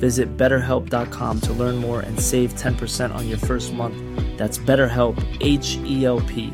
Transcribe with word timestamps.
Visit 0.00 0.28
betterhelp.com 0.38 1.40
to 1.40 1.52
learn 1.52 1.76
more 1.76 2.00
and 2.00 2.20
save 2.20 2.54
10% 2.54 3.14
on 3.14 3.28
your 3.28 3.38
first 3.38 3.72
month. 3.74 3.96
That's 4.38 4.58
BetterHelp, 4.58 5.16
H 5.40 5.78
E 5.86 6.04
L 6.04 6.20
P. 6.20 6.50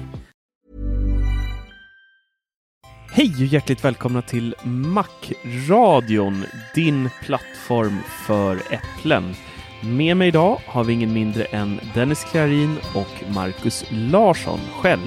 Hej 3.17 3.35
och 3.35 3.41
hjärtligt 3.41 3.85
välkomna 3.85 4.23
till 4.23 4.55
Macradion, 4.65 6.45
din 6.75 7.11
plattform 7.23 7.99
för 8.27 8.57
äpplen. 8.71 9.35
Med 9.83 10.17
mig 10.17 10.29
idag 10.29 10.61
har 10.67 10.85
vi 10.85 10.93
ingen 10.93 11.13
mindre 11.13 11.45
än 11.45 11.81
Dennis 11.95 12.25
Klarin 12.25 12.77
och 12.95 13.35
Marcus 13.35 13.85
Larsson. 13.91 14.61
Själv 14.81 15.01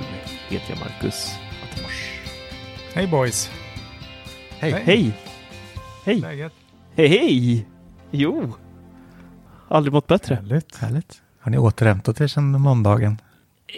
heter 0.50 0.70
jag 0.70 0.80
Marcus 0.80 1.32
Attefors. 1.64 2.20
Hej 2.94 3.08
boys! 3.08 3.52
Hej! 4.50 4.72
Hej! 4.72 5.12
Hej! 6.06 6.22
Hej 6.96 7.08
hej! 7.08 7.66
Jo! 8.12 8.54
Aldrig 9.68 9.94
mått 9.94 10.08
bättre. 10.08 10.36
Härligt. 10.36 10.76
Härligt. 10.78 11.22
Har 11.40 11.52
ni 11.52 11.58
återhämtat 11.58 12.22
er 12.22 12.28
sedan 12.28 12.62
måndagen? 12.62 13.22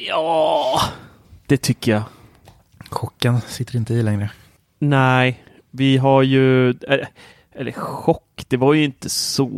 Ja, 0.07 0.81
det 1.45 1.57
tycker 1.57 1.91
jag. 1.91 2.03
Chocken 2.89 3.41
sitter 3.41 3.75
inte 3.75 3.93
i 3.93 4.03
längre. 4.03 4.31
Nej, 4.79 5.43
vi 5.71 5.97
har 5.97 6.23
ju, 6.23 6.69
eller, 6.69 7.07
eller 7.51 7.71
chock, 7.71 8.45
det 8.47 8.57
var 8.57 8.73
ju 8.73 8.83
inte 8.83 9.09
så 9.09 9.49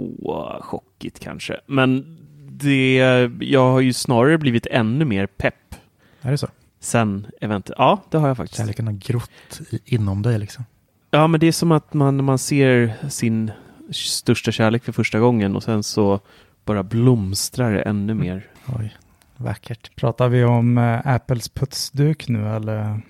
chockigt 0.62 1.20
kanske, 1.20 1.60
men 1.68 2.18
det, 2.50 2.96
jag 3.40 3.72
har 3.72 3.80
ju 3.80 3.94
snarare 3.94 4.38
blivit 4.38 4.66
ännu 4.66 5.06
mer 5.06 5.26
pepp 5.28 5.76
Är 6.22 6.32
det 6.32 6.38
så? 6.38 6.48
sen 6.80 7.28
eventet. 7.42 7.76
Ja, 7.78 8.02
det 8.10 8.18
har 8.18 8.28
jag 8.28 8.38
faktiskt. 8.38 8.58
Kärleken 8.58 8.88
har 8.88 8.94
grott 8.94 9.62
i, 9.72 9.80
inom 9.86 10.22
dig 10.22 10.40
liksom. 10.40 10.66
Ja, 11.12 11.28
men 11.28 11.40
det 11.40 11.48
är 11.48 11.52
som 11.52 11.72
att 11.72 11.94
man, 11.94 12.24
man 12.24 12.38
ser 12.38 13.10
sin 13.10 13.52
största 13.92 14.52
kärlek 14.52 14.84
för 14.84 14.92
första 14.92 15.20
gången 15.20 15.56
och 15.56 15.64
sen 15.64 15.84
så 15.84 16.20
bara 16.66 16.84
blomstrar 16.84 17.74
det 17.74 17.82
ännu 17.82 18.14
mer. 18.14 18.48
Oj, 18.80 18.96
vackert. 19.38 19.96
Pratar 19.96 20.30
vi 20.30 20.44
om 20.44 20.78
äh, 20.78 21.08
Apples 21.08 21.50
putsduk 21.50 22.28
nu 22.28 22.50
eller? 22.50 23.02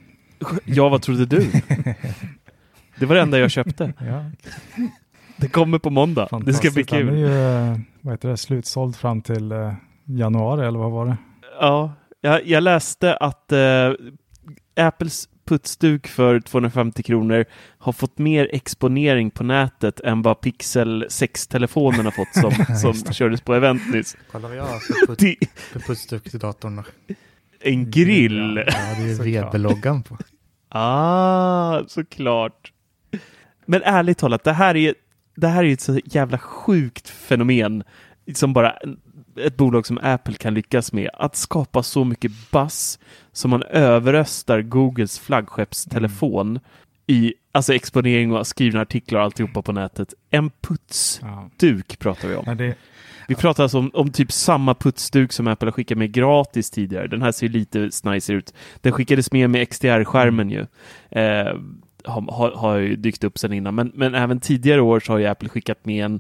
Ja, 0.66 0.90
vad 0.90 1.02
trodde 1.02 1.26
du? 1.26 1.52
Det 3.00 3.06
var 3.06 3.16
det 3.16 3.22
enda 3.22 3.40
jag 3.40 3.52
köpte. 3.52 3.94
Ja, 4.00 4.26
Det 5.38 5.48
kommer 5.48 5.80
på 5.80 5.90
måndag. 5.90 6.28
Det 6.46 6.54
ska 6.54 6.72
bli 6.72 6.84
fantastiskt. 6.84 6.90
Den 6.90 7.08
är 7.08 7.12
kul. 7.12 7.18
ju, 7.18 7.72
äh, 7.72 7.78
vad 8.02 8.14
heter 8.14 8.30
det, 8.30 8.38
slutsåld 8.38 8.96
fram 8.96 9.22
till 9.22 9.52
äh, 9.52 9.74
januari 10.06 10.68
eller 10.68 10.80
vad 10.80 10.92
var 10.92 11.06
det? 11.06 11.18
Ja, 11.60 11.94
jag, 12.22 12.48
jag 12.48 12.64
läste 12.64 13.16
att 13.16 13.52
eh, 13.52 13.92
Apples 14.76 15.30
putsduk 15.46 16.08
för 16.08 16.40
250 16.40 17.04
kronor 17.04 17.46
har 17.78 17.92
fått 17.92 18.18
mer 18.18 18.50
exponering 18.52 19.32
på 19.32 19.44
nätet 19.44 20.00
än 20.00 20.22
vad 20.22 20.42
Pixel 20.42 21.06
6-telefonen 21.10 22.06
har 22.06 22.12
fått 22.12 22.34
som, 22.34 22.76
som 23.04 23.14
kördes 23.14 23.42
på 23.42 23.54
event 23.54 23.94
nyss. 23.94 24.18
Kolla 24.32 24.48
vad 24.48 24.58
jag 24.58 24.64
har 24.64 24.80
för, 24.80 25.08
put, 25.08 25.20
Det, 25.20 25.36
för 25.56 25.80
putsduk 25.80 26.24
till 26.32 26.40
datorn. 26.40 26.84
en 27.60 27.92
grill! 27.92 28.64
Ja, 28.68 28.74
det 28.98 29.04
är 29.04 29.26
ju. 29.26 29.42
VB-loggan 29.42 30.04
på. 30.04 30.18
Ah, 30.70 31.84
såklart. 31.88 32.72
Men 33.66 33.82
ärligt 33.84 34.18
talat, 34.18 34.44
det 34.44 34.54
här 34.54 34.76
är 34.76 34.94
det 35.36 35.48
här 35.48 35.64
är 35.64 35.74
ett 35.74 35.82
så 35.82 36.00
jävla 36.06 36.38
sjukt 36.38 37.10
fenomen 37.10 37.84
som 38.36 38.54
bara 38.54 38.76
ett 39.40 39.58
bolag 39.58 39.86
som 39.86 40.00
Apple 40.02 40.34
kan 40.34 40.54
lyckas 40.54 40.94
med. 40.94 41.10
Att 41.14 41.36
skapa 41.36 41.84
så 41.84 42.04
mycket 42.04 42.32
buzz 42.52 43.00
som 43.32 43.52
man 43.52 43.64
överröstar 43.64 44.62
Googles 44.62 45.20
flaggskeppstelefon 45.20 46.60
i 47.08 47.34
alltså 47.52 47.74
exponering 47.74 48.32
och 48.32 48.48
skrivna 48.48 48.82
artiklar 48.82 49.20
och 49.20 49.26
alltihopa 49.26 49.62
på 49.62 49.72
nätet. 49.72 50.14
En 50.30 50.50
putsduk 50.50 51.86
Ja. 51.90 51.96
pratar 52.00 52.28
vi 52.28 52.36
om. 52.36 52.44
Men 52.48 52.58
det, 52.58 52.76
Vi 53.28 53.36
pratar 53.36 53.64
alltså 53.64 53.80
om, 53.80 53.92
om 53.94 54.12
typ 54.12 54.32
samma 54.32 54.74
putsduk 54.76 55.32
som 55.32 55.48
Apple 55.48 55.68
har 55.68 55.72
skickat 55.72 55.98
med 55.98 56.12
gratis 56.12 56.70
tidigare. 56.72 57.08
Den 57.08 57.22
här 57.22 57.32
ser 57.32 57.50
lite 57.50 57.92
snice 57.92 58.34
ut. 58.34 58.54
Den 58.82 58.92
skickades 58.92 59.32
med 59.32 59.50
med 59.50 59.68
XDR-skärmen 59.70 60.50
ju. 60.50 60.66
Eh, 61.22 61.58
har, 62.06 62.32
har, 62.32 62.52
har 62.52 62.76
ju 62.76 62.96
dykt 62.96 63.24
upp 63.24 63.38
sedan 63.38 63.54
innan. 63.54 63.76
Men, 63.76 63.92
men 63.96 64.16
även 64.16 64.40
tidigare 64.40 64.82
år 64.82 65.00
så 65.00 65.14
har 65.14 65.20
ju 65.20 65.26
Apple 65.26 65.50
skickat 65.50 65.86
med 65.86 66.06
en, 66.06 66.20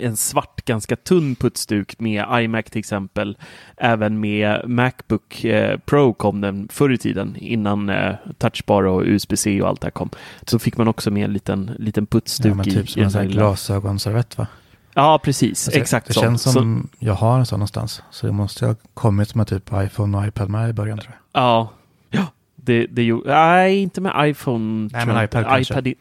en 0.00 0.16
svart, 0.16 0.64
ganska 0.64 0.96
tunn 0.96 1.34
putsduk 1.34 2.00
med 2.00 2.24
iMac 2.32 2.64
till 2.64 2.78
exempel. 2.78 3.38
Även 3.76 4.20
med 4.20 4.68
Macbook 4.68 5.44
eh, 5.44 5.78
Pro 5.78 6.12
kom 6.12 6.40
den 6.40 6.68
förr 6.72 6.92
i 6.92 6.98
tiden, 6.98 7.36
innan 7.36 7.88
eh, 7.88 8.14
Touchbar 8.38 8.82
och 8.82 9.02
USB-C 9.02 9.62
och 9.62 9.68
allt 9.68 9.80
det 9.80 9.86
här 9.86 9.90
kom. 9.90 10.10
Så 10.46 10.58
fick 10.58 10.76
man 10.76 10.88
också 10.88 11.10
med 11.10 11.24
en 11.24 11.32
liten, 11.32 11.70
liten 11.78 12.06
putsduk 12.06 12.50
Ja, 12.50 12.54
men 12.54 12.68
i, 12.68 12.70
typ 12.70 12.84
i 12.84 12.86
som 12.92 13.00
en 13.00 13.04
den 13.04 13.10
sån 13.10 13.20
här 13.20 13.28
glasögonservett 13.28 14.38
va? 14.38 14.46
Ja, 14.94 15.20
precis. 15.22 15.68
Alltså, 15.68 15.80
Exakt 15.80 16.06
Det 16.06 16.12
så. 16.14 16.20
känns 16.20 16.42
Så- 16.42 16.52
som 16.52 16.88
jag 16.98 17.14
har 17.14 17.38
en 17.38 17.46
sån 17.46 17.58
någonstans. 17.58 18.02
Så 18.10 18.26
det 18.26 18.32
måste 18.32 18.66
ha 18.66 18.74
kommit 18.94 19.34
med 19.34 19.46
typ 19.46 19.70
iPhone 19.74 20.18
och 20.18 20.26
iPad 20.26 20.48
med 20.50 20.70
i 20.70 20.72
början 20.72 20.98
tror 20.98 21.12
jag. 21.32 21.42
Ja, 21.42 21.70
ja 22.10 22.26
det, 22.56 22.86
det 22.86 23.02
gjorde... 23.02 23.30
Nej, 23.34 23.78
inte 23.82 24.00
med 24.00 24.30
iPhone. 24.30 24.88
Nej, 24.92 25.06
men 25.06 25.24
iPad 25.24 25.44
kanske. 25.44 25.74
iPad 25.74 25.86
i, 25.86 25.94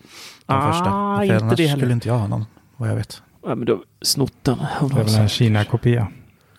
Den 0.46 0.58
ah, 0.58 0.72
första. 0.72 0.86
För 1.18 1.24
inte 1.44 1.56
det 1.56 1.68
heller. 1.68 1.78
skulle 1.82 1.94
inte 1.94 2.08
jag 2.08 2.18
ha 2.18 2.28
någon, 2.28 2.46
vad 2.78 2.90
jag 2.90 2.96
vet. 2.96 3.22
Ja, 3.46 3.56
men 3.56 3.66
du 3.66 3.72
har 3.74 3.82
snott 4.02 4.34
den. 4.42 4.60
av 4.82 4.90
det 4.90 5.00
är 5.00 5.04
väl 5.04 5.16
en 5.16 5.30
Kina-kopia. 5.30 6.08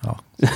Ja. 0.00 0.20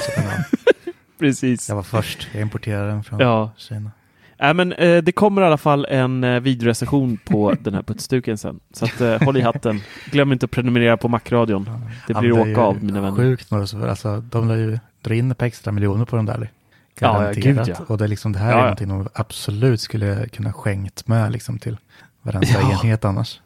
Precis. 1.19 1.69
Jag 1.69 1.77
var 1.77 1.83
först. 1.83 2.29
Jag 2.33 2.41
importerade 2.43 2.89
den 2.89 3.05
från 3.05 3.21
Ja, 3.21 3.51
Kina. 3.57 3.91
Nej, 4.39 4.55
men 4.55 4.73
eh, 4.73 5.03
det 5.03 5.13
kommer 5.13 5.43
i 5.43 5.45
alla 5.45 5.57
fall 5.59 5.87
en 5.91 6.25
eh, 6.25 6.41
videorecension 6.41 7.19
på 7.25 7.55
den 7.61 7.75
här 7.75 7.83
putsduken 7.83 8.39
sen. 8.39 8.61
Så 8.73 8.85
att, 8.85 9.01
eh, 9.01 9.23
håll 9.23 9.37
i 9.37 9.41
hatten. 9.41 9.81
Glöm 10.11 10.33
inte 10.33 10.45
att 10.45 10.51
prenumerera 10.51 10.97
på 10.97 11.09
Macradion. 11.09 11.65
Det 12.07 12.13
Ja, 12.13 12.21
blir 12.21 12.33
men 12.35 12.51
åka 12.53 12.61
av, 12.61 12.85
mina 12.85 13.01
vänner. 13.01 13.17
Sjukt 13.17 13.51
nog. 13.51 13.69
så- 13.69 13.89
Alltså, 13.89 14.21
de 14.21 14.49
lär 14.49 14.57
ju 14.57 14.79
dra 15.03 15.15
in 15.15 15.31
ett 15.31 15.39
par 15.39 15.47
extra 15.47 15.73
miljoner 15.73 16.05
på 16.05 16.17
de 16.17 16.27
där. 16.27 16.39
Ja, 16.41 16.47
ja, 16.99 17.13
Garanterat. 17.21 17.67
gud, 17.67 17.77
ja. 17.79 17.85
Och 17.87 17.99
det, 17.99 18.05
är 18.05 18.09
liksom, 18.09 18.33
det 18.33 18.39
här 18.39 18.47
Ja, 18.51 18.55
är 18.55 18.59
ja. 18.59 18.63
någonting 18.63 18.89
de 18.89 19.09
absolut 19.15 19.81
skulle 19.81 20.29
kunna 20.29 20.53
skänkt 20.53 21.07
med 21.09 21.33
liksom, 21.33 21.59
till 21.59 21.77
varenda 22.23 22.49
Ja. 22.53 22.71
enhet 22.73 23.05
annars. 23.05 23.41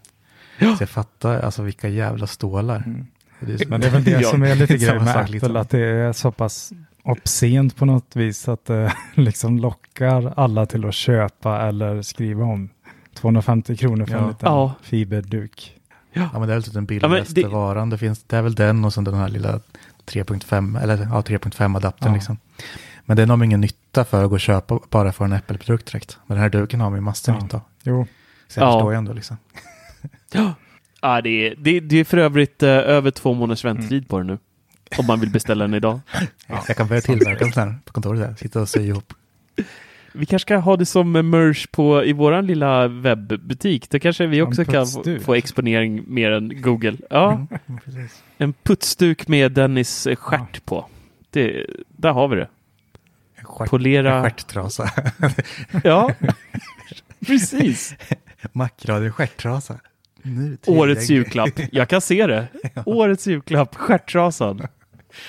Ja. 0.58 0.76
Så 0.76 0.82
jag 0.82 0.88
fattar 0.90 1.40
alltså 1.40 1.62
vilka 1.62 1.88
jävla 1.88 2.26
stålar. 2.26 2.76
Mm. 2.86 3.06
Det 3.40 3.52
är 3.52 3.58
så- 3.58 3.64
Men 3.68 3.80
det 3.80 3.86
är 3.86 3.90
väl 3.90 4.04
det 4.04 4.10
Ja, 4.22 4.30
som 4.30 4.42
är 4.42 4.54
lite 4.54 4.76
grejen 4.76 5.04
med 5.04 5.16
Apple, 5.16 5.32
liksom. 5.32 5.56
att 5.56 5.70
det 5.70 5.78
är 5.86 6.12
så 6.12 6.32
pass 6.32 6.72
obscent 7.02 7.76
på 7.76 7.84
något 7.84 8.16
vis 8.16 8.48
att 8.48 8.64
det 8.64 8.92
liksom 9.14 9.58
lockar 9.58 10.32
alla 10.36 10.66
till 10.66 10.84
att 10.88 10.94
köpa 10.94 11.62
eller 11.68 12.02
skriva 12.02 12.44
om. 12.44 12.68
250 13.14 13.76
kronor 13.76 14.06
för 14.06 14.14
en 14.14 14.20
Ja. 14.22 14.28
liten 14.28 14.48
Ja. 14.52 14.74
fiberduk. 14.82 15.76
Ja, 16.12 16.28
men 16.32 16.40
det 16.42 16.52
är 16.52 16.56
väl 16.56 16.62
typ 16.62 16.74
den 16.74 16.86
billigaste 16.86 17.34
det- 17.34 17.48
varan. 17.48 17.90
Det, 17.90 17.98
finns, 17.98 18.22
det 18.22 18.36
är 18.36 18.42
väl 18.42 18.54
den 18.54 18.84
och 18.84 18.92
sen 18.94 19.04
den 19.04 19.14
här 19.14 19.28
lilla 19.28 19.60
3.5 20.06 20.82
eller 20.82 20.96
ja, 21.02 21.20
3.5 21.22 21.76
adaptern 21.76 22.08
Ja. 22.08 22.14
liksom. 22.14 22.38
Men 23.04 23.16
den 23.16 23.30
har 23.30 23.36
man 23.36 23.44
ingen 23.44 23.60
nytta 23.60 24.04
för 24.04 24.24
att 24.24 24.28
gå 24.30 24.34
och 24.34 24.40
köpa 24.40 24.78
bara 24.90 25.12
för 25.12 25.24
en 25.24 25.32
Apple-produkt 25.32 25.86
direkt. 25.92 26.18
Men 26.26 26.34
den 26.36 26.42
här 26.42 26.48
duken 26.50 26.80
har 26.80 26.90
man 26.90 26.96
ju 26.98 27.00
massor 27.02 27.34
Ja. 27.34 27.42
nytta 27.42 27.56
av. 27.56 27.62
Jo, 27.82 28.06
Så 28.48 28.60
jag 28.60 28.68
Ja. 28.68 28.72
förstår 28.72 28.92
ju 28.92 28.98
ändå 28.98 29.12
liksom. 29.12 29.36
Ja, 31.02 31.20
det, 31.20 31.30
är, 31.48 31.54
det, 31.58 31.80
det 31.80 31.96
är 31.96 32.04
för 32.04 32.16
övrigt 32.16 32.62
eh, 32.62 32.68
över 32.68 33.10
två 33.10 33.34
månaders 33.34 33.64
väntetid 33.64 34.08
på 34.08 34.18
den 34.18 34.26
nu. 34.26 34.38
Om 34.98 35.06
man 35.06 35.20
vill 35.20 35.30
beställa 35.30 35.64
den 35.64 35.74
idag. 35.74 36.00
Jag 36.68 36.76
kan 36.76 36.88
börja 36.88 37.00
tillverka 37.00 37.44
en 37.44 37.52
sån 37.52 37.62
här 37.68 37.74
på 37.84 37.92
kontoret. 37.92 38.20
Här. 38.20 38.34
Sitta 38.34 38.60
och 38.60 38.68
sy 38.68 38.80
ihop. 38.80 39.12
Vi 40.12 40.26
kanske 40.26 40.46
ska 40.46 40.56
ha 40.56 40.76
det 40.76 40.86
som 40.86 41.12
merch 41.12 41.66
på, 41.70 42.04
i 42.04 42.12
våran 42.12 42.46
lilla 42.46 42.88
webbutik. 42.88 43.90
Då 43.90 43.98
kanske 43.98 44.26
vi 44.26 44.42
också 44.42 44.64
kan 44.64 44.86
få, 45.20 45.34
exponering 45.34 46.04
mer 46.06 46.30
än 46.30 46.62
Google. 46.62 46.96
Ja, 47.10 47.32
Mm, 47.32 47.48
en 48.38 48.52
putsduk 48.52 49.28
med 49.28 49.52
Dennis 49.52 50.06
eh, 50.06 50.16
stjärt 50.16 50.64
på. 50.64 50.86
Det, 51.30 51.66
där 51.88 52.12
har 52.12 52.28
vi 52.28 52.36
det. 52.36 52.48
En 53.36 53.44
stjärt- 53.44 53.70
Polera. 53.70 54.16
En 54.16 54.22
stjärttrasa. 54.24 54.90
Ja, 55.84 56.10
precis. 57.26 57.94
Mackradio 58.52 59.10
stjärttrasa. 59.10 59.80
Årets 60.66 61.10
julklapp. 61.10 61.60
Jag 61.72 61.88
kan 61.88 62.00
se 62.00 62.26
det. 62.26 62.46
Årets 62.86 63.26
julklapp, 63.26 63.74
stjärtrasan. 63.74 64.62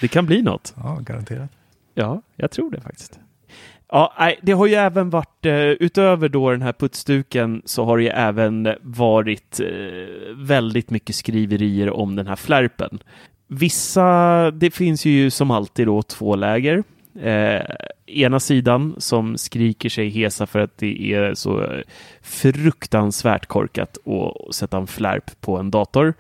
Det 0.02 0.08
kan 0.08 0.26
bli 0.26 0.42
något. 0.42 0.74
Ja, 0.78 1.00
garanterat. 1.02 1.50
Ja, 1.94 2.22
jag 2.36 2.52
tror 2.52 2.72
det 2.72 2.82
faktiskt. 2.82 3.20
Ja, 3.92 4.14
nej, 4.20 4.40
det 4.42 4.52
har 4.52 4.68
ju 4.68 4.74
även 4.74 5.10
varit, 5.10 5.46
eh, 5.46 5.56
utöver 5.56 6.30
då 6.30 6.52
den 6.52 6.62
här 6.62 6.74
putsduken, 6.74 7.62
så 7.66 7.86
har 7.86 7.98
det 7.98 8.04
ju 8.04 8.10
även 8.10 8.70
varit 8.82 9.60
eh, 9.60 9.68
väldigt 10.36 10.90
mycket 10.90 11.16
skriverier 11.16 11.90
om 11.90 12.16
den 12.16 12.28
här 12.28 12.36
flärpen. 12.36 13.00
Vissa, 13.48 14.52
det 14.52 14.72
finns 14.72 15.06
ju 15.06 15.30
som 15.30 15.52
alltid 15.52 15.88
då 15.88 16.02
två 16.02 16.36
läger. 16.36 16.84
Eh, 17.20 17.62
ena 18.06 18.40
sidan 18.40 18.96
som 18.98 19.38
skriker 19.38 19.90
sig 19.90 20.10
hesa 20.10 20.46
för 20.46 20.60
att 20.60 20.78
det 20.78 21.14
är 21.14 21.34
så 21.34 21.82
fruktansvärt 22.22 23.46
korkat 23.46 23.98
att 24.08 24.56
sätta 24.56 24.78
en 24.78 24.88
flärp 24.88 25.42
på 25.42 25.58
en 25.58 25.72
dator. 25.72 26.14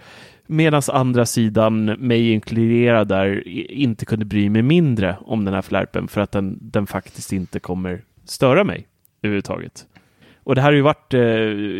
Medan 0.47 0.81
andra 0.87 1.25
sidan, 1.25 1.85
mig 1.85 2.31
inkluderad 2.31 3.07
där, 3.07 3.47
inte 3.71 4.05
kunde 4.05 4.25
bry 4.25 4.49
mig 4.49 4.61
mindre 4.61 5.17
om 5.21 5.45
den 5.45 5.53
här 5.53 5.61
flärpen 5.61 6.07
för 6.07 6.21
att 6.21 6.31
den, 6.31 6.57
den 6.61 6.87
faktiskt 6.87 7.33
inte 7.33 7.59
kommer 7.59 8.01
störa 8.25 8.63
mig 8.63 8.87
överhuvudtaget. 9.21 9.85
Och 10.45 10.55
det 10.55 10.61
här 10.61 10.67
har 10.67 10.75
ju 10.75 10.81
varit, 10.81 11.13
eh, 11.13 11.19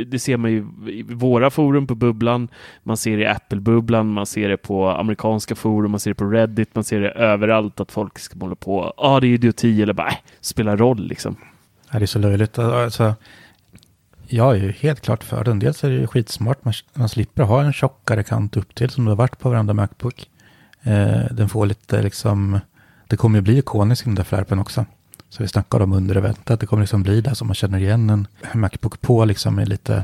det 0.07 0.19
ser 0.21 0.37
man 0.37 0.51
ju 0.51 0.57
i 0.91 1.03
våra 1.03 1.49
forum 1.49 1.87
på 1.87 1.95
Bubblan, 1.95 2.47
man 2.83 2.97
ser 2.97 3.17
det 3.17 3.23
i 3.23 3.27
Apple-bubblan, 3.27 4.13
man 4.13 4.25
ser 4.25 4.49
det 4.49 4.57
på 4.57 4.89
amerikanska 4.89 5.55
forum, 5.55 5.91
man 5.91 5.99
ser 5.99 6.11
det 6.11 6.15
på 6.15 6.25
Reddit, 6.25 6.75
man 6.75 6.83
ser 6.83 7.01
det 7.01 7.09
överallt 7.09 7.79
att 7.79 7.91
folk 7.91 8.19
ska 8.19 8.39
hålla 8.39 8.55
på, 8.55 8.93
ja 8.97 9.03
ah, 9.09 9.19
det 9.19 9.27
är 9.27 9.33
idioti 9.33 9.81
eller 9.81 9.93
bara, 9.93 10.07
äh, 10.07 10.15
spelar 10.41 10.77
roll 10.77 11.07
liksom. 11.07 11.35
Ja, 11.91 11.99
det 11.99 12.05
är 12.05 12.07
så 12.07 12.19
löjligt. 12.19 12.59
Alltså, 12.59 12.75
alltså, 12.75 13.15
jag 14.27 14.55
är 14.55 14.63
ju 14.63 14.71
helt 14.71 15.01
klart 15.01 15.23
för 15.23 15.43
den. 15.43 15.59
Dels 15.59 15.83
är 15.83 15.89
det 15.89 15.95
ju 15.95 16.07
skitsmart. 16.07 16.65
Man, 16.65 16.73
man 16.93 17.09
slipper 17.09 17.43
ha 17.43 17.63
en 17.63 17.73
tjockare 17.73 18.23
kant 18.23 18.57
upp 18.57 18.75
till 18.75 18.89
som 18.89 19.05
det 19.05 19.11
har 19.11 19.15
varit 19.15 19.39
på 19.39 19.49
varenda 19.49 19.73
Macbook. 19.73 20.29
Eh, 20.83 21.31
den 21.31 21.49
får 21.49 21.65
lite 21.65 22.01
liksom, 22.01 22.59
det 23.07 23.17
kommer 23.17 23.37
ju 23.37 23.41
bli 23.41 23.57
ikonisk 23.57 24.05
den 24.05 24.15
där 24.15 24.23
flärpen 24.23 24.59
också. 24.59 24.85
Så 25.35 25.43
vi 25.43 25.49
snackade 25.49 25.83
om 25.83 25.93
under 25.93 26.15
eventet. 26.15 26.59
Det 26.59 26.65
kommer 26.65 26.83
liksom 26.83 27.03
bli 27.03 27.21
där 27.21 27.33
som 27.33 27.47
man 27.47 27.55
känner 27.55 27.79
igen 27.79 28.09
en 28.09 28.27
Macbook 28.53 29.01
på 29.01 29.25
liksom 29.25 29.55
med 29.55 29.69
lite 29.69 30.03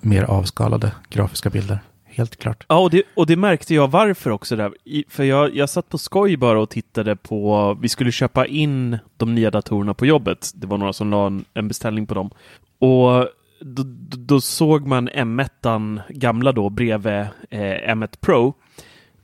mer 0.00 0.22
avskalade 0.22 0.92
grafiska 1.08 1.50
bilder. 1.50 1.78
Helt 2.04 2.36
klart. 2.36 2.66
Ja, 2.68 2.78
och 2.78 2.90
det, 2.90 3.02
och 3.14 3.26
det 3.26 3.36
märkte 3.36 3.74
jag 3.74 3.90
varför 3.90 4.30
också 4.30 4.56
där. 4.56 4.72
I, 4.84 5.04
för 5.08 5.24
jag, 5.24 5.56
jag 5.56 5.70
satt 5.70 5.88
på 5.88 5.98
skoj 5.98 6.36
bara 6.36 6.60
och 6.60 6.70
tittade 6.70 7.16
på, 7.16 7.74
vi 7.80 7.88
skulle 7.88 8.12
köpa 8.12 8.46
in 8.46 8.98
de 9.16 9.34
nya 9.34 9.50
datorerna 9.50 9.94
på 9.94 10.06
jobbet. 10.06 10.50
Det 10.54 10.66
var 10.66 10.78
några 10.78 10.92
som 10.92 11.10
la 11.10 11.26
en, 11.26 11.44
en 11.54 11.68
beställning 11.68 12.06
på 12.06 12.14
dem. 12.14 12.30
Och 12.78 13.28
då, 13.60 13.82
då, 13.82 14.16
då 14.16 14.40
såg 14.40 14.86
man 14.86 15.08
M1, 15.08 16.00
gamla 16.08 16.52
då, 16.52 16.70
bredvid 16.70 17.12
eh, 17.50 17.94
M1 17.94 18.16
Pro. 18.20 18.54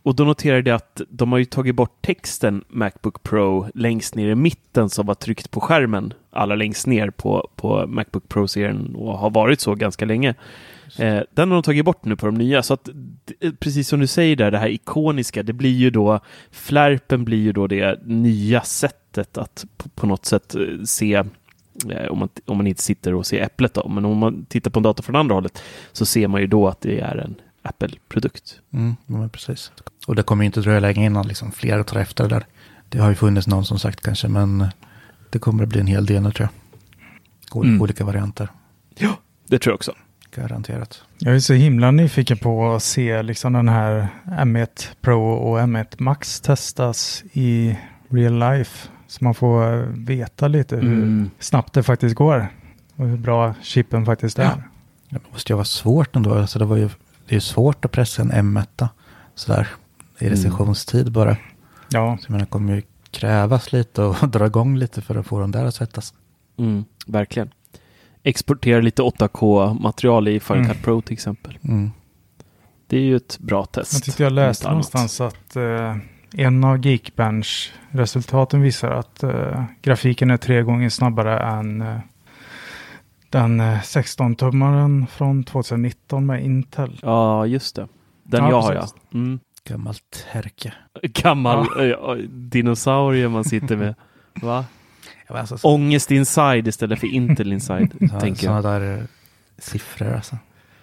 Och 0.09 0.15
då 0.15 0.25
noterade 0.25 0.71
jag 0.71 0.77
att 0.77 1.01
de 1.09 1.33
har 1.33 1.39
ju 1.39 1.45
tagit 1.45 1.75
bort 1.75 2.03
texten 2.03 2.65
Macbook 2.69 3.23
Pro 3.23 3.67
längst 3.75 4.15
ner 4.15 4.29
i 4.29 4.35
mitten 4.35 4.91
som 4.91 5.07
var 5.07 5.15
tryckt 5.15 5.51
på 5.51 5.61
skärmen 5.61 6.13
allra 6.31 6.55
längst 6.55 6.87
ner 6.87 7.11
på, 7.11 7.49
på 7.57 7.87
Macbook 7.87 8.29
Pro-serien 8.29 8.95
och 8.95 9.19
har 9.19 9.31
varit 9.31 9.61
så 9.61 9.75
ganska 9.75 10.05
länge. 10.05 10.35
Eh, 10.99 11.21
den 11.35 11.49
har 11.51 11.57
de 11.57 11.63
tagit 11.63 11.85
bort 11.85 12.05
nu 12.05 12.17
på 12.17 12.27
de 12.27 12.35
nya, 12.35 12.63
så 12.63 12.75
att 12.75 12.89
d- 13.27 13.53
precis 13.59 13.89
som 13.89 14.01
du 14.01 14.07
säger 14.07 14.37
där, 14.37 14.51
det 14.51 14.59
här 14.59 14.69
ikoniska, 14.69 15.43
det 15.43 15.53
blir 15.53 15.77
ju 15.77 15.91
då, 15.91 16.21
flärpen 16.51 17.25
blir 17.25 17.39
ju 17.39 17.53
då 17.53 17.67
det 17.67 18.01
nya 18.07 18.61
sättet 18.61 19.39
att 19.39 19.65
på, 19.77 19.89
på 19.89 20.07
något 20.07 20.25
sätt 20.25 20.55
eh, 20.55 20.61
se, 20.85 21.15
eh, 21.91 22.07
om, 22.11 22.19
man, 22.19 22.29
om 22.47 22.57
man 22.57 22.67
inte 22.67 22.83
sitter 22.83 23.15
och 23.15 23.27
ser 23.27 23.43
äpplet 23.43 23.75
då, 23.75 23.89
men 23.89 24.05
om 24.05 24.19
man 24.19 24.45
tittar 24.45 24.71
på 24.71 24.79
en 24.79 24.83
dator 24.83 25.03
från 25.03 25.17
andra 25.17 25.35
hållet 25.35 25.63
så 25.93 26.07
ser 26.07 26.29
man 26.29 26.41
ju 26.41 26.47
då 26.47 26.69
att 26.69 26.81
det 26.81 27.01
är 27.01 27.17
en 27.17 27.35
Apple-produkt. 27.63 28.61
Mm, 28.73 28.97
ja, 29.07 29.29
precis. 29.29 29.73
Och 30.07 30.17
det 30.17 30.23
kommer 30.23 30.45
ju 30.45 30.47
inte 30.47 30.61
dröja 30.61 30.81
länge 30.81 31.07
innan 31.07 31.27
liksom 31.29 31.53
fler 31.53 31.83
tar 31.83 32.01
efter 32.01 32.25
det 32.29 32.35
där. 32.35 32.47
Det 32.89 32.99
har 32.99 33.09
ju 33.09 33.15
funnits 33.15 33.47
någon 33.47 33.65
som 33.65 33.79
sagt 33.79 34.01
kanske, 34.01 34.29
men 34.29 34.67
det 35.31 35.39
kommer 35.39 35.63
att 35.63 35.69
bli 35.69 35.81
en 35.81 35.87
hel 35.87 36.07
del 36.07 36.23
nu 36.23 36.33
tror 36.33 36.49
jag. 36.49 37.59
Ol- 37.63 37.67
Mm. 37.67 37.83
Olika 37.83 38.05
varianter, 38.05 38.49
Det 39.49 39.59
tror 39.59 39.73
jag 39.73 39.75
också. 39.75 39.93
garanterat. 40.35 41.03
Jag 41.19 41.35
är 41.35 41.41
så 41.41 41.55
himla 41.55 41.91
nyfiken 41.91 42.39
på 42.39 42.75
att 42.75 42.83
se 42.83 43.23
liksom 43.23 43.53
den 43.53 43.69
här 43.69 44.09
M1 44.25 44.89
Pro 45.01 45.23
och 45.31 45.59
M1 45.61 45.95
Max 45.99 46.41
testas 46.41 47.23
i 47.33 47.77
real 48.09 48.39
life. 48.39 48.89
Så 49.07 49.25
man 49.25 49.35
får 49.35 49.87
veta 50.07 50.49
lite 50.49 50.77
hur 50.77 50.83
Mm. 50.83 51.31
snabbt 51.39 51.73
det 51.75 51.83
faktiskt 51.83 52.15
går. 52.15 52.49
Och 52.97 53.07
hur 53.09 53.17
bra 53.17 53.55
chippen 53.63 54.07
faktiskt 54.07 54.39
är. 54.39 54.43
Ja. 54.45 54.63
Det 55.11 55.21
måste 55.33 55.53
ju 55.53 55.55
vara 55.57 55.65
svårt 55.65 56.17
ändå. 56.17 56.35
Alltså 56.35 56.59
det, 56.59 56.65
var 56.65 56.77
ju, 56.77 56.89
det 57.29 57.33
är 57.33 57.37
ju 57.37 57.41
svårt 57.41 57.85
att 57.85 57.93
pressa 57.93 58.23
en 58.23 58.33
M1 58.33 58.89
sådär 59.35 59.69
i 60.19 60.29
recensionstid 60.29 61.13
bara. 61.13 61.37
Ja, 61.89 62.19
Så 62.21 62.33
det 62.33 62.47
kommer 62.47 62.75
ju 62.75 62.83
krävas 63.11 63.73
lite 63.73 64.03
och 64.03 64.29
dra 64.29 64.47
igång 64.47 64.77
lite 64.77 65.01
för 65.03 65.15
att 65.15 65.27
få 65.27 65.41
den 65.41 65.51
där 65.51 65.65
att 65.65 65.75
svettas. 65.75 66.15
Mm, 66.59 66.85
verkligen. 67.07 67.51
Exportera 68.23 68.81
lite 68.81 69.03
8K-material 69.03 70.29
i 70.29 70.41
Final 70.41 70.65
Mm. 70.65 70.75
Cut 70.75 70.85
Pro 70.85 71.03
till 71.03 71.13
exempel. 71.13 71.59
Mm. 71.63 71.91
Det 72.87 72.97
är 72.97 73.01
ju 73.01 73.17
ett 73.17 73.39
bra 73.39 73.65
test. 73.65 73.93
jag 73.93 74.03
tyckte 74.03 74.23
jag 74.23 74.33
läste 74.33 74.69
någonstans 74.69 75.21
att 75.21 75.57
eh, 75.57 75.97
en 76.33 76.65
av 76.65 76.87
Geekbench-resultaten 76.87 78.61
visar 78.63 78.91
att 78.91 79.23
eh, 79.23 79.65
grafiken 79.83 80.31
är 80.31 80.37
tre 80.37 80.63
gånger 80.63 80.89
snabbare 80.89 81.39
än 81.39 81.83
eh, 81.83 81.99
den 83.31 83.61
eh, 83.61 83.79
16-tummaren 83.81 85.07
från 85.07 85.45
2019 85.45 86.27
med 86.27 86.45
Intel. 86.45 86.99
Ja, 87.03 87.47
just 87.47 87.77
det. 87.77 87.89
Den 88.23 88.45
Ja, 88.45 88.51
jag 88.51 88.61
har 88.61 88.75
ja. 88.75 88.87
Mm. 89.15 89.41
Gammalt 89.69 90.27
härke. 90.31 90.73
Gammal 91.03 91.59
eh, 91.91 92.15
dinosaurie 92.29 93.29
man 93.29 93.45
sitter 93.45 93.77
med. 93.77 93.95
Va? 94.43 94.65
Ja, 95.29 95.39
alltså, 95.39 95.59
så, 95.59 95.75
Ångest 95.75 96.11
inside 96.11 96.69
istället 96.69 97.01
för 97.01 97.07
Intel 97.15 97.53
inside, 97.53 97.93
så, 98.13 98.21
tänker 98.21 98.43
sådana 98.43 98.73
jag. 98.73 98.83
där 98.83 98.99
eh, 98.99 99.05
siffror 99.59 100.13
alltså. 100.15 100.37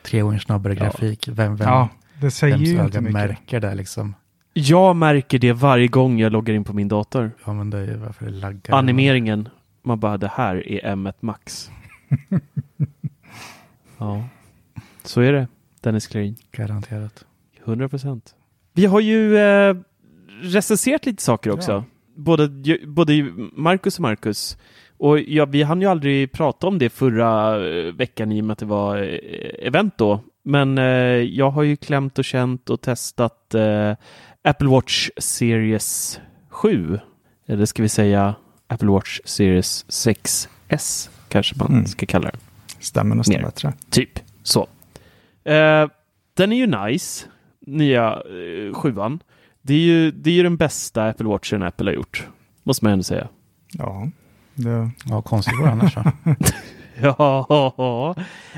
Tre 0.04 0.22
gånger 0.22 0.40
snabbare 0.40 0.74
Ja. 0.74 0.84
grafik. 0.84 1.28
Vem, 1.28 1.56
vem, 1.56 1.68
Ja, 1.68 1.90
det 2.22 2.32
säger 2.32 2.58
ju 2.58 2.72
inte 2.84 3.02
mycket. 3.02 3.14
märker 3.14 3.60
det 3.60 3.76
liksom? 3.76 4.16
Jag 4.54 4.96
märker 4.96 5.40
det 5.40 5.54
varje 5.54 5.88
gång 5.88 6.20
jag 6.20 6.32
loggar 6.32 6.54
in 6.54 6.64
på 6.64 6.74
min 6.74 6.88
dator. 6.88 7.32
Ja 7.46 7.54
men 7.54 7.70
det 7.70 7.78
är 7.78 7.98
varför 7.98 8.26
det 8.26 8.32
laggar. 8.32 8.76
Animeringen, 8.78 9.50
man 9.84 10.00
bara 10.00 10.18
det 10.18 10.32
här 10.36 10.68
är 10.68 10.96
M1 10.96 11.14
Max. 11.20 11.72
ja, 13.98 14.24
så 15.04 15.22
är 15.22 15.34
det. 15.34 15.48
Dennis 15.82 16.08
Klarin. 16.08 16.36
Garanterat. 16.52 17.26
100 17.66 17.90
procent. 17.90 18.36
Vi 18.74 18.86
har 18.86 19.00
ju 19.00 19.38
eh, 19.38 19.76
recenserat 20.42 21.06
lite 21.06 21.24
saker 21.24 21.52
också. 21.52 21.72
Ja. 21.72 21.84
Både, 22.16 22.48
både 22.88 23.24
Marcus 23.54 23.96
och 23.98 24.02
Marcus. 24.02 24.58
Och 24.98 25.20
ja, 25.20 25.46
vi 25.46 25.64
hann 25.64 25.82
ju 25.82 25.88
aldrig 25.88 26.32
prata 26.32 26.68
om 26.68 26.80
det 26.80 26.90
förra 26.90 27.56
eh, 27.68 27.94
veckan 27.94 28.32
i 28.32 28.42
och 28.42 28.46
med 28.46 28.54
att 28.54 28.60
det 28.60 28.66
var 28.66 28.98
eh, 28.98 29.68
event 29.68 29.98
då. 29.98 30.20
Men 30.44 30.78
eh, 30.78 30.86
jag 31.22 31.50
har 31.50 31.64
ju 31.64 31.76
klämt 31.76 32.20
och 32.20 32.26
känt 32.26 32.70
och 32.70 32.82
testat 32.82 33.54
eh, 33.54 33.94
Apple 34.44 34.68
Watch 34.68 35.10
Series 35.18 36.20
7. 36.50 37.00
Eller 37.48 37.66
ska 37.66 37.82
vi 37.82 37.90
säga 37.90 38.36
Apple 38.68 38.88
Watch 38.88 39.20
Series 39.26 39.86
6S 39.90 41.15
kanske 41.30 41.56
man 41.58 41.68
Mm. 41.72 41.86
ska 41.86 42.06
kalla 42.06 42.32
det. 42.32 42.38
Stämmer 42.80 43.16
nästan 43.16 43.36
Mer. 43.36 43.44
bättre. 43.44 43.74
Typ 43.90 44.20
så. 44.44 44.68
Eh, 45.44 45.88
den 46.34 46.52
är 46.52 46.56
ju 46.58 46.68
nice, 46.68 47.26
nya 47.60 48.12
eh, 48.14 48.74
sjuan. 48.74 49.20
Det 49.62 49.74
är, 49.74 49.80
ju, 49.80 50.12
det 50.12 50.30
är 50.30 50.34
ju 50.34 50.44
den 50.44 50.58
bästa 50.58 51.04
Apple 51.08 51.26
Watchen 51.28 51.64
Apple 51.64 51.90
har 51.90 51.96
gjort. 51.96 52.28
Måste 52.64 52.86
man 52.86 52.92
ändå 52.94 53.04
säga. 53.04 53.28
Ja, 53.72 54.10
det, 54.56 54.90
Ja, 55.06 55.22
konstigt 55.22 55.54
var 55.60 55.66
det 55.66 55.72
annars. 55.72 55.96
Ja, 57.02 57.46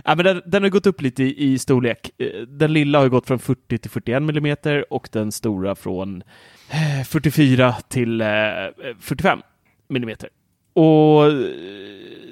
ja 0.06 0.16
men 0.16 0.26
den, 0.26 0.42
den 0.46 0.64
har 0.64 0.70
gått 0.70 0.86
upp 0.88 1.02
lite 1.02 1.24
i, 1.24 1.44
i 1.54 1.60
storlek. 1.60 2.10
Eh, 2.18 2.42
Den 2.48 2.74
lilla 2.74 3.00
har 3.00 3.10
gått 3.10 3.28
från 3.28 3.40
40 3.40 3.78
till 3.78 3.92
41 3.92 4.24
millimeter 4.24 4.94
och 4.94 5.10
den 5.12 5.32
stora 5.32 5.76
från 5.76 6.24
eh, 6.70 7.04
44 7.06 7.76
till 7.88 8.22
eh, 8.22 8.28
45 9.00 9.40
millimeter. 9.90 10.30
Och 10.78 11.26
eh, 11.26 11.32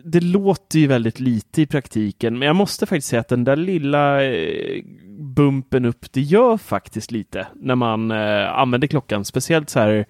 det 0.04 0.20
låter 0.20 0.80
ju 0.80 0.88
väldigt 0.88 1.20
lite 1.20 1.62
i 1.62 1.66
praktiken, 1.66 2.40
men 2.40 2.46
jag 2.46 2.56
måste 2.56 2.86
faktiskt 2.86 3.08
säga 3.08 3.20
att 3.20 3.28
den 3.28 3.44
där 3.44 3.56
lilla 3.56 4.24
eh, 4.24 4.84
bumpen 5.36 5.86
upp, 5.86 6.12
det 6.12 6.22
gör 6.22 6.58
faktiskt 6.58 7.12
lite 7.12 7.48
när 7.56 7.76
man 7.76 8.12
eh, 8.12 8.60
använder 8.60 8.88
klockan. 8.88 9.26
Speciellt 9.26 9.70
så 9.70 9.80
här 9.80 10.06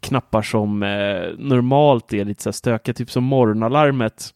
knappar 0.00 0.42
som 0.42 0.82
eh, 0.82 1.38
normalt 1.38 2.12
är 2.12 2.24
lite 2.24 2.42
så 2.42 2.48
här 2.48 2.52
stökiga, 2.52 2.94
typ 2.94 3.10
som 3.10 3.24
morgonalarmet 3.24 4.30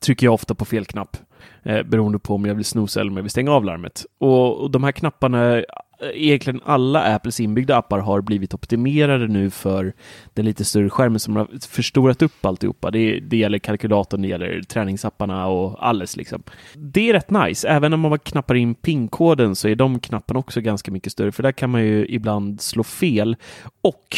trycker 0.00 0.26
jag 0.26 0.34
ofta 0.34 0.54
på 0.54 0.64
fel 0.64 0.84
knapp 0.84 1.16
eh, 1.62 1.82
beroende 1.82 2.18
på 2.18 2.34
om 2.34 2.46
jag 2.46 2.54
vill 2.54 2.64
snosa 2.64 3.00
eller 3.00 3.10
om 3.10 3.16
jag 3.16 3.22
vill 3.22 3.30
stänga 3.30 3.52
av 3.52 3.64
larmet. 3.64 4.06
Och, 4.18 4.62
och 4.62 4.70
de 4.70 4.84
här 4.84 4.92
knapparna, 4.92 5.62
Eh, 6.00 6.08
egentligen 6.14 6.60
alla 6.64 7.14
Apples 7.14 7.40
inbyggda 7.40 7.76
appar 7.76 7.98
har 7.98 8.20
blivit 8.20 8.54
optimerade 8.54 9.28
nu 9.28 9.50
för 9.50 9.92
den 10.34 10.44
lite 10.44 10.64
större 10.64 10.90
skärmen 10.90 11.20
som 11.20 11.36
har 11.36 11.48
förstorat 11.68 12.22
upp 12.22 12.44
alltihopa. 12.44 12.90
Det, 12.90 13.20
det 13.20 13.36
gäller 13.36 13.58
kalkylatorn, 13.58 14.22
det 14.22 14.28
gäller 14.28 14.62
träningsapparna 14.62 15.46
och 15.46 15.86
alles 15.86 16.16
liksom. 16.16 16.42
Det 16.74 17.08
är 17.08 17.12
rätt 17.12 17.30
nice. 17.30 17.68
Även 17.68 17.92
om 17.92 18.00
man 18.00 18.18
knappar 18.18 18.54
in 18.54 18.74
PIN-koden 18.74 19.56
så 19.56 19.68
är 19.68 19.74
de 19.74 20.00
knapparna 20.00 20.40
också 20.40 20.60
ganska 20.60 20.90
mycket 20.90 21.12
större, 21.12 21.32
för 21.32 21.42
där 21.42 21.52
kan 21.52 21.70
man 21.70 21.82
ju 21.82 22.06
ibland 22.06 22.60
slå 22.60 22.82
fel. 22.82 23.36
Och 23.80 24.16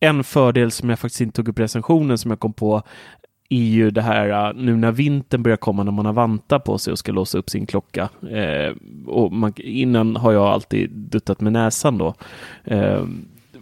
en 0.00 0.24
fördel 0.24 0.70
som 0.70 0.90
jag 0.90 0.98
faktiskt 0.98 1.20
inte 1.20 1.36
tog 1.36 1.48
upp 1.48 1.58
i 1.58 1.62
recensionen 1.62 2.18
som 2.18 2.30
jag 2.30 2.40
kom 2.40 2.52
på 2.52 2.82
är 3.50 3.64
ju 3.64 3.90
det 3.90 4.02
här 4.02 4.50
uh, 4.50 4.60
nu 4.62 4.76
när 4.76 4.92
vintern 4.92 5.42
börjar 5.42 5.56
komma 5.56 5.82
när 5.82 5.92
man 5.92 6.06
har 6.06 6.12
vantar 6.12 6.58
på 6.58 6.78
sig 6.78 6.92
och 6.92 6.98
ska 6.98 7.12
låsa 7.12 7.38
upp 7.38 7.50
sin 7.50 7.66
klocka. 7.66 8.08
Eh, 8.30 8.74
och 9.06 9.32
man, 9.32 9.52
innan 9.56 10.16
har 10.16 10.32
jag 10.32 10.46
alltid 10.46 10.90
duttat 10.90 11.40
med 11.40 11.52
näsan 11.52 11.98
då. 11.98 12.14
Eh, 12.64 13.04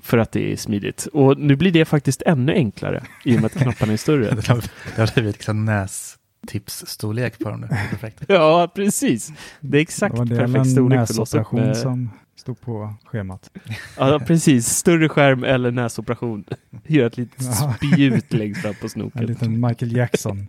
för 0.01 0.19
att 0.19 0.33
det 0.33 0.53
är 0.53 0.57
smidigt. 0.57 1.09
Och 1.13 1.39
nu 1.39 1.57
blir 1.57 1.73
det 1.73 1.85
faktiskt 1.85 2.23
ännu 2.23 2.53
enklare 2.53 3.03
i 3.25 3.37
och 3.37 3.41
med 3.41 3.45
att 3.45 3.63
knapparna 3.63 3.93
är 3.93 3.97
större. 3.97 4.35
Det 4.35 4.49
har, 5.01 5.15
blivit 5.15 5.37
liksom 5.37 5.65
nästipsstorlek 5.65 7.39
på 7.39 7.51
dem 7.51 7.61
nu. 7.61 7.67
Perfekt. 7.67 8.23
ja, 8.29 8.73
precis. 8.75 9.33
Det 9.61 9.79
är 9.79 9.83
exakt 9.83 10.17
det 10.17 10.37
perfekt 10.37 10.71
storlek 10.71 10.99
för 10.99 11.03
att 11.03 11.17
låsa 11.17 11.41
upp 11.41 11.53
med... 11.53 11.77
som 11.77 12.11
stod 12.39 12.61
på 12.61 12.95
schemat. 13.05 13.51
Ja, 13.97 14.19
precis. 14.27 14.67
Större 14.67 15.09
skärm 15.09 15.45
eller 15.45 15.71
näsoperation. 15.71 16.45
Gör 16.87 17.07
ett 17.07 17.17
litet 17.17 17.43
Ja. 17.43 17.75
spjut 17.77 18.33
längst 18.33 18.63
fram 18.63 18.75
på 18.75 18.85
En 18.87 18.91
snoken. 18.91 19.27
liten 19.27 19.61
Michael 19.61 19.97
Jackson. 19.97 20.47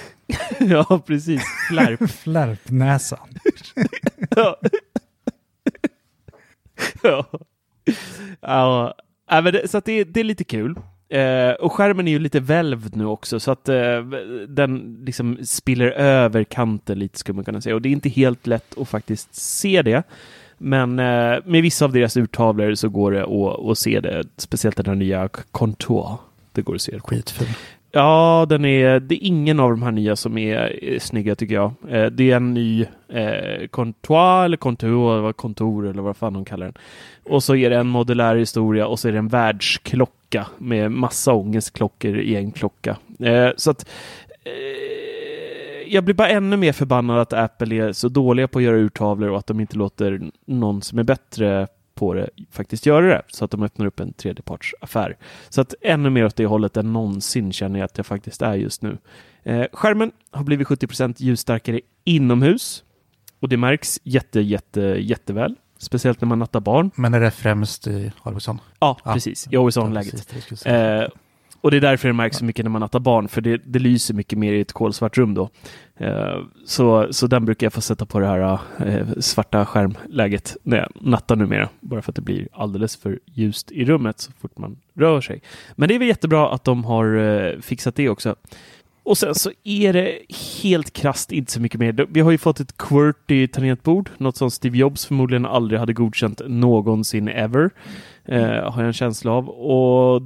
ja, 0.60 1.02
precis. 1.06 1.42
Flärp. 1.68 2.10
Flärpnäsa. 2.10 3.18
Ja. 4.36 4.56
ja. 7.02 7.26
ja. 8.40 8.94
ja 9.30 9.40
det, 9.40 9.70
så 9.70 9.80
det, 9.84 10.04
det 10.04 10.20
är 10.20 10.24
lite 10.24 10.44
kul. 10.44 10.76
Eh, 11.08 11.50
och 11.50 11.72
skärmen 11.72 12.08
är 12.08 12.12
ju 12.12 12.18
lite 12.18 12.40
välvd 12.40 12.96
nu 12.96 13.06
också 13.06 13.40
så 13.40 13.50
att 13.50 13.68
eh, 13.68 14.00
den 14.48 14.98
liksom 15.06 15.38
spiller 15.44 15.86
över 15.90 16.44
kanten 16.44 16.98
lite 16.98 17.18
skulle 17.18 17.36
man 17.36 17.44
kunna 17.44 17.60
säga. 17.60 17.74
Och 17.74 17.82
det 17.82 17.88
är 17.88 17.92
inte 17.92 18.08
helt 18.08 18.46
lätt 18.46 18.78
att 18.78 18.88
faktiskt 18.88 19.34
se 19.34 19.82
det. 19.82 20.02
Men 20.62 20.98
eh, 20.98 21.38
med 21.44 21.62
vissa 21.62 21.84
av 21.84 21.92
deras 21.92 22.16
urtavlor 22.16 22.74
så 22.74 22.88
går 22.88 23.12
det 23.12 23.22
att, 23.22 23.70
att 23.70 23.78
se 23.78 24.00
det. 24.00 24.24
Speciellt 24.36 24.76
den 24.76 24.86
här 24.86 24.94
nya 24.94 25.28
Contour. 25.28 26.18
Det 26.52 26.62
går 26.62 26.74
att 26.74 26.82
se 26.82 26.92
det. 26.92 27.00
Skitful. 27.00 27.46
Ja, 27.92 28.46
den 28.48 28.64
är, 28.64 29.00
det 29.00 29.14
är 29.14 29.26
ingen 29.26 29.60
av 29.60 29.70
de 29.70 29.82
här 29.82 29.90
nya 29.90 30.16
som 30.16 30.38
är, 30.38 30.84
är 30.84 30.98
snygga 30.98 31.34
tycker 31.34 31.54
jag. 31.54 31.72
Eh, 31.88 32.06
det 32.06 32.30
är 32.30 32.36
en 32.36 32.54
ny 32.54 32.86
eh, 33.08 33.66
Contour 33.70 34.44
eller 34.44 34.56
Contour, 34.56 35.32
kontor 35.32 35.88
eller 35.88 36.02
vad 36.02 36.16
fan 36.16 36.32
de 36.32 36.44
kallar 36.44 36.66
den. 36.66 36.74
Och 37.24 37.42
så 37.42 37.54
är 37.56 37.70
det 37.70 37.76
en 37.76 37.88
modulär 37.88 38.36
historia 38.36 38.86
och 38.86 38.98
så 38.98 39.08
är 39.08 39.12
det 39.12 39.18
en 39.18 39.28
världsklocka 39.28 40.46
med 40.58 40.90
massa 40.90 41.32
ångestklockor 41.32 42.18
i 42.18 42.36
en 42.36 42.52
klocka. 42.52 42.96
Eh, 43.20 43.50
så 43.56 43.70
att 43.70 43.88
eh, 44.44 44.91
jag 45.92 46.04
blir 46.04 46.14
bara 46.14 46.28
ännu 46.28 46.56
mer 46.56 46.72
förbannad 46.72 47.18
att 47.20 47.32
Apple 47.32 47.74
är 47.76 47.92
så 47.92 48.08
dåliga 48.08 48.48
på 48.48 48.58
att 48.58 48.64
göra 48.64 48.76
urtavlor 48.76 49.30
och 49.30 49.38
att 49.38 49.46
de 49.46 49.60
inte 49.60 49.76
låter 49.76 50.20
någon 50.46 50.82
som 50.82 50.98
är 50.98 51.02
bättre 51.02 51.66
på 51.94 52.14
det 52.14 52.28
faktiskt 52.50 52.86
göra 52.86 53.06
det 53.06 53.22
så 53.28 53.44
att 53.44 53.50
de 53.50 53.62
öppnar 53.62 53.86
upp 53.86 54.00
en 54.00 54.12
tredjepartsaffär. 54.12 55.16
Så 55.48 55.60
att 55.60 55.74
ännu 55.80 56.10
mer 56.10 56.24
åt 56.24 56.36
det 56.36 56.46
hållet 56.46 56.76
än 56.76 56.92
någonsin 56.92 57.52
känner 57.52 57.78
jag 57.78 57.84
att 57.84 57.96
jag 57.96 58.06
faktiskt 58.06 58.42
är 58.42 58.54
just 58.54 58.82
nu. 58.82 58.98
Eh, 59.42 59.64
skärmen 59.72 60.12
har 60.30 60.44
blivit 60.44 60.68
70% 60.68 61.14
ljusstarkare 61.18 61.80
inomhus 62.04 62.84
och 63.40 63.48
det 63.48 63.56
märks 63.56 64.00
jätte, 64.02 64.40
jätte, 64.40 64.80
jätteväl. 64.80 65.54
Speciellt 65.78 66.20
när 66.20 66.28
man 66.28 66.38
nattar 66.38 66.60
barn. 66.60 66.90
Men 66.94 67.14
är 67.14 67.20
det 67.20 67.30
främst 67.30 67.86
i 67.86 68.12
Alvesson? 68.22 68.58
Ja, 68.78 68.98
Ja. 69.04 69.12
precis. 69.14 69.48
I 69.50 69.56
always 69.56 69.76
on-läget. 69.76 70.10
Precis, 70.12 70.26
det 70.26 70.40
skulle 70.40 70.54
jag 70.56 70.58
säga. 70.58 71.02
Eh, 71.04 71.08
och 71.62 71.70
det 71.70 71.76
är 71.76 71.80
därför 71.80 72.08
det 72.08 72.14
märks 72.14 72.36
så 72.36 72.44
mycket 72.44 72.64
när 72.64 72.70
man 72.70 72.80
nattar 72.80 73.00
barn, 73.00 73.28
för 73.28 73.40
det, 73.40 73.60
det 73.64 73.78
lyser 73.78 74.14
mycket 74.14 74.38
mer 74.38 74.52
i 74.52 74.60
ett 74.60 74.72
kolsvart 74.72 75.18
rum 75.18 75.34
då. 75.34 75.50
Eh, 75.96 76.38
så, 76.66 77.08
så 77.10 77.26
den 77.26 77.44
brukar 77.44 77.66
jag 77.66 77.72
få 77.72 77.80
sätta 77.80 78.06
på 78.06 78.18
det 78.18 78.26
här 78.26 78.58
eh, 78.86 79.06
svarta 79.20 79.66
skärmläget 79.66 80.56
när 80.62 80.76
jag 80.76 80.88
nattar 81.00 81.36
numera, 81.36 81.68
bara 81.80 82.02
för 82.02 82.12
att 82.12 82.16
det 82.16 82.22
blir 82.22 82.48
alldeles 82.52 82.96
för 82.96 83.18
ljust 83.26 83.72
i 83.72 83.84
rummet 83.84 84.20
så 84.20 84.32
fort 84.32 84.58
man 84.58 84.76
rör 84.94 85.20
sig. 85.20 85.42
Men 85.76 85.88
det 85.88 85.94
är 85.94 85.98
väl 85.98 86.08
jättebra 86.08 86.50
att 86.50 86.64
de 86.64 86.84
har 86.84 87.16
eh, 87.16 87.60
fixat 87.60 87.96
det 87.96 88.08
också. 88.08 88.36
Och 89.04 89.18
sen 89.18 89.34
så 89.34 89.50
är 89.64 89.92
det 89.92 90.18
helt 90.62 90.92
krasst 90.92 91.32
inte 91.32 91.52
så 91.52 91.60
mycket 91.60 91.80
mer. 91.80 92.06
Vi 92.08 92.20
har 92.20 92.30
ju 92.30 92.38
fått 92.38 92.60
ett 92.60 92.76
QWERTY 92.76 93.48
tangentbord, 93.48 94.10
något 94.18 94.36
som 94.36 94.50
Steve 94.50 94.78
Jobs 94.78 95.06
förmodligen 95.06 95.46
aldrig 95.46 95.80
hade 95.80 95.92
godkänt 95.92 96.40
någonsin 96.46 97.28
ever, 97.28 97.70
eh, 98.24 98.40
har 98.42 98.76
jag 98.76 98.86
en 98.86 98.92
känsla 98.92 99.32
av. 99.32 99.48
Och 99.48 100.22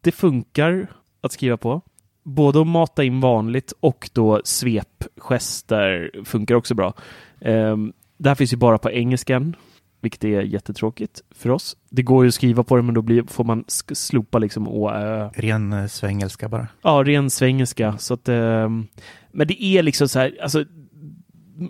det 0.00 0.12
funkar 0.12 0.86
att 1.20 1.32
skriva 1.32 1.56
på. 1.56 1.80
Både 2.22 2.60
att 2.60 2.66
mata 2.66 3.04
in 3.04 3.20
vanligt 3.20 3.72
och 3.80 4.10
då 4.12 4.40
svepgester 4.44 6.10
funkar 6.24 6.54
också 6.54 6.74
bra. 6.74 6.94
Um, 7.40 7.92
det 8.16 8.28
här 8.28 8.34
finns 8.34 8.52
ju 8.52 8.56
bara 8.56 8.78
på 8.78 8.90
engelskan, 8.90 9.56
vilket 10.00 10.24
är 10.24 10.42
jättetråkigt 10.42 11.22
för 11.30 11.50
oss. 11.50 11.76
Det 11.90 12.02
går 12.02 12.24
ju 12.24 12.28
att 12.28 12.34
skriva 12.34 12.64
på 12.64 12.76
det, 12.76 12.82
men 12.82 12.94
då 12.94 13.02
blir, 13.02 13.22
får 13.22 13.44
man 13.44 13.64
slopa 13.92 14.38
liksom 14.38 14.68
å, 14.68 14.90
ö. 14.90 15.30
Ren 15.34 15.72
eh, 15.72 15.86
svengelska 15.86 16.48
bara. 16.48 16.68
Ja, 16.82 17.02
ren 17.06 17.30
svengelska. 17.30 17.98
Så 17.98 18.14
att, 18.14 18.28
ehm, 18.28 18.86
men 19.30 19.46
det 19.46 19.64
är 19.64 19.82
liksom 19.82 20.08
så 20.08 20.18
här, 20.18 20.38
alltså, 20.42 20.64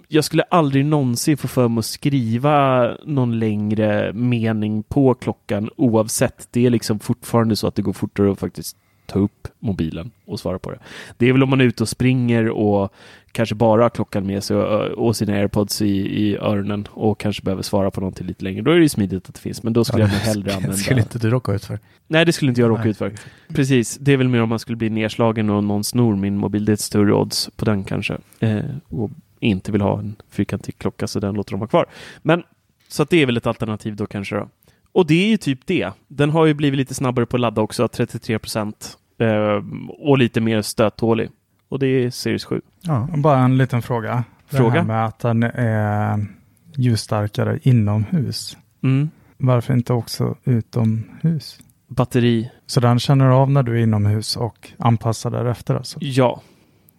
jag 0.09 0.25
skulle 0.25 0.43
aldrig 0.43 0.85
någonsin 0.85 1.37
få 1.37 1.49
för 1.49 1.69
mig 1.69 1.79
att 1.79 1.85
skriva 1.85 2.89
någon 3.05 3.39
längre 3.39 4.13
mening 4.13 4.83
på 4.83 5.15
klockan 5.15 5.71
oavsett. 5.77 6.49
Det 6.51 6.67
är 6.67 6.71
liksom 6.71 6.99
fortfarande 6.99 7.57
så 7.57 7.67
att 7.67 7.75
det 7.75 7.83
går 7.83 7.93
fortare 7.93 8.33
att 8.33 8.39
faktiskt 8.39 8.77
ta 9.07 9.19
upp 9.19 9.49
mobilen 9.59 10.11
och 10.25 10.41
svara 10.41 10.59
på 10.59 10.71
det. 10.71 10.79
Det 11.17 11.29
är 11.29 11.33
väl 11.33 11.43
om 11.43 11.51
man 11.51 11.61
är 11.61 11.65
ute 11.65 11.83
och 11.83 11.89
springer 11.89 12.49
och 12.49 12.93
kanske 13.33 13.55
bara 13.55 13.83
har 13.83 13.91
klockan 13.91 14.27
med 14.27 14.45
sig 14.45 14.57
och, 14.57 15.17
sina 15.17 15.33
airpods 15.33 15.83
i, 15.83 15.87
i 15.97 16.37
öronen 16.37 16.89
och 16.91 17.21
kanske 17.21 17.43
behöver 17.43 17.63
svara 17.63 17.91
på 17.91 18.01
någonting 18.01 18.27
lite 18.27 18.45
längre. 18.45 18.63
Då 18.63 18.71
är 18.71 18.75
det 18.75 18.83
ju 18.83 18.89
smidigt 18.89 19.29
att 19.29 19.35
det 19.35 19.41
finns, 19.41 19.63
men 19.63 19.73
då 19.73 19.85
skulle 19.85 20.03
jag 20.03 20.11
nog 20.11 20.21
hellre 20.21 20.51
använda... 20.55 20.77
Det 20.77 20.83
skulle 20.83 21.01
inte 21.01 21.19
du 21.19 21.31
råka 21.31 21.53
ut 21.53 21.65
för. 21.65 21.79
Nej, 22.07 22.25
det 22.25 22.33
skulle 22.33 22.49
inte 22.49 22.61
jag 22.61 22.71
råka 22.71 22.83
Nej. 22.83 22.91
ut 22.91 22.97
för. 22.97 23.13
Precis, 23.49 23.99
det 24.01 24.13
är 24.13 24.17
väl 24.17 24.29
mer 24.29 24.43
om 24.43 24.49
man 24.49 24.59
skulle 24.59 24.77
bli 24.77 24.91
nedslagen 24.91 25.51
och 25.51 25.65
någon 25.65 25.85
snor 25.85 26.17
min 26.17 26.37
mobil. 26.37 26.65
Det 26.65 26.73
är 26.73 26.75
ett 26.75 26.81
större 26.81 27.13
odds 27.13 27.51
på 27.57 27.65
den 27.65 27.85
kanske. 27.85 28.19
Eh, 28.41 28.61
och 28.89 29.11
inte 29.41 29.73
vill 29.73 29.81
ha 29.81 29.99
en 29.99 30.17
fyrkantig 30.31 30.79
klocka 30.79 31.07
så 31.07 31.21
den 31.21 31.35
låter 31.35 31.51
de 31.53 31.61
ha 31.61 31.67
kvar. 31.67 31.87
Men 32.23 32.43
så 32.89 33.03
att 33.03 33.11
det 33.11 33.23
är 33.23 33.27
väl 33.27 33.37
ett 33.37 33.47
alternativ 33.47 33.97
då 33.97 34.07
kanske 34.07 34.37
då. 34.37 34.49
Och 34.93 35.07
det 35.07 35.15
är 35.15 35.29
ju 35.29 35.37
typ 35.37 35.67
det. 35.67 35.91
Den 36.09 36.31
har 36.31 36.47
ju 36.47 36.55
blivit 36.55 36.79
lite 36.79 36.95
snabbare 36.95 37.27
på 37.27 37.37
att 37.37 37.41
ladda 37.41 37.61
också, 37.63 37.89
33 37.89 38.39
procent. 38.39 38.97
Eh, 39.19 39.63
och 39.89 40.19
lite 40.19 40.41
mer 40.41 40.63
stöttålig. 40.63 41.31
Och 41.69 41.79
det 41.79 41.87
är 41.87 42.11
Series 42.11 42.45
7. 42.45 42.61
Ja. 42.81 43.09
Bara 43.17 43.39
en 43.39 43.59
liten 43.59 43.83
fråga. 43.83 44.25
Det 44.51 44.57
Fråga? 44.57 44.71
här 44.81 44.83
med 44.87 45.05
att 45.05 45.19
den 45.19 45.43
är 45.43 46.27
ljusstarkare 46.77 47.59
inomhus. 47.63 48.57
Mm. 48.83 49.11
Varför 49.37 49.75
inte 49.75 49.93
också 49.93 50.37
utomhus? 50.45 51.59
Batteri, 51.87 52.51
Så 52.67 52.81
den 52.81 52.99
känner 52.99 53.27
av 53.27 53.51
när 53.51 53.63
du 53.63 53.73
är 53.79 53.83
inomhus 53.83 54.37
och 54.37 54.71
anpassar 54.79 55.31
därefter 55.31 55.75
alltså? 55.75 55.99
ja. 56.03 56.43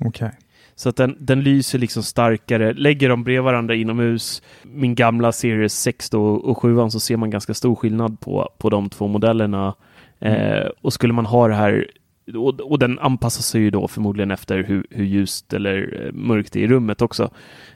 Okej. 0.06 0.32
Så 0.76 0.90
att 0.90 0.96
den, 0.96 1.16
den 1.20 1.42
lyser 1.42 1.80
liksom 1.80 2.04
starkare. 2.04 2.74
Lägger 2.74 3.10
de 3.10 3.24
bredvid 3.24 3.44
varandra 3.44 3.76
inomhus, 3.76 4.42
min 4.64 4.96
gamla 4.96 5.32
Series 5.32 5.82
6 5.82 6.10
då, 6.10 6.24
och 6.24 6.58
7 6.58 6.90
så 6.90 7.00
ser 7.00 7.18
man 7.18 7.30
ganska 7.30 7.54
stor 7.54 7.76
skillnad 7.76 8.20
på, 8.20 8.50
på 8.58 8.70
de 8.70 8.90
två 8.90 9.08
modellerna. 9.08 9.76
Eh, 10.20 10.68
och 10.82 10.94
skulle 10.94 11.14
man 11.14 11.26
ha 11.26 11.48
det 11.48 11.56
här, 11.56 11.88
och, 12.36 12.60
och 12.60 12.80
den 12.80 13.00
anpassar 13.00 13.42
sig 13.42 13.62
ju 13.62 13.70
då 13.70 13.88
förmodligen 13.88 14.32
efter 14.32 14.64
hur, 14.64 14.86
hur 14.90 15.06
ljust 15.06 15.54
eller 15.54 16.06
eh, 16.06 16.12
mörkt 16.14 16.54
det 16.54 16.60
är 16.60 16.64
i 16.64 16.68
rummet 16.68 17.02
också. 17.02 17.30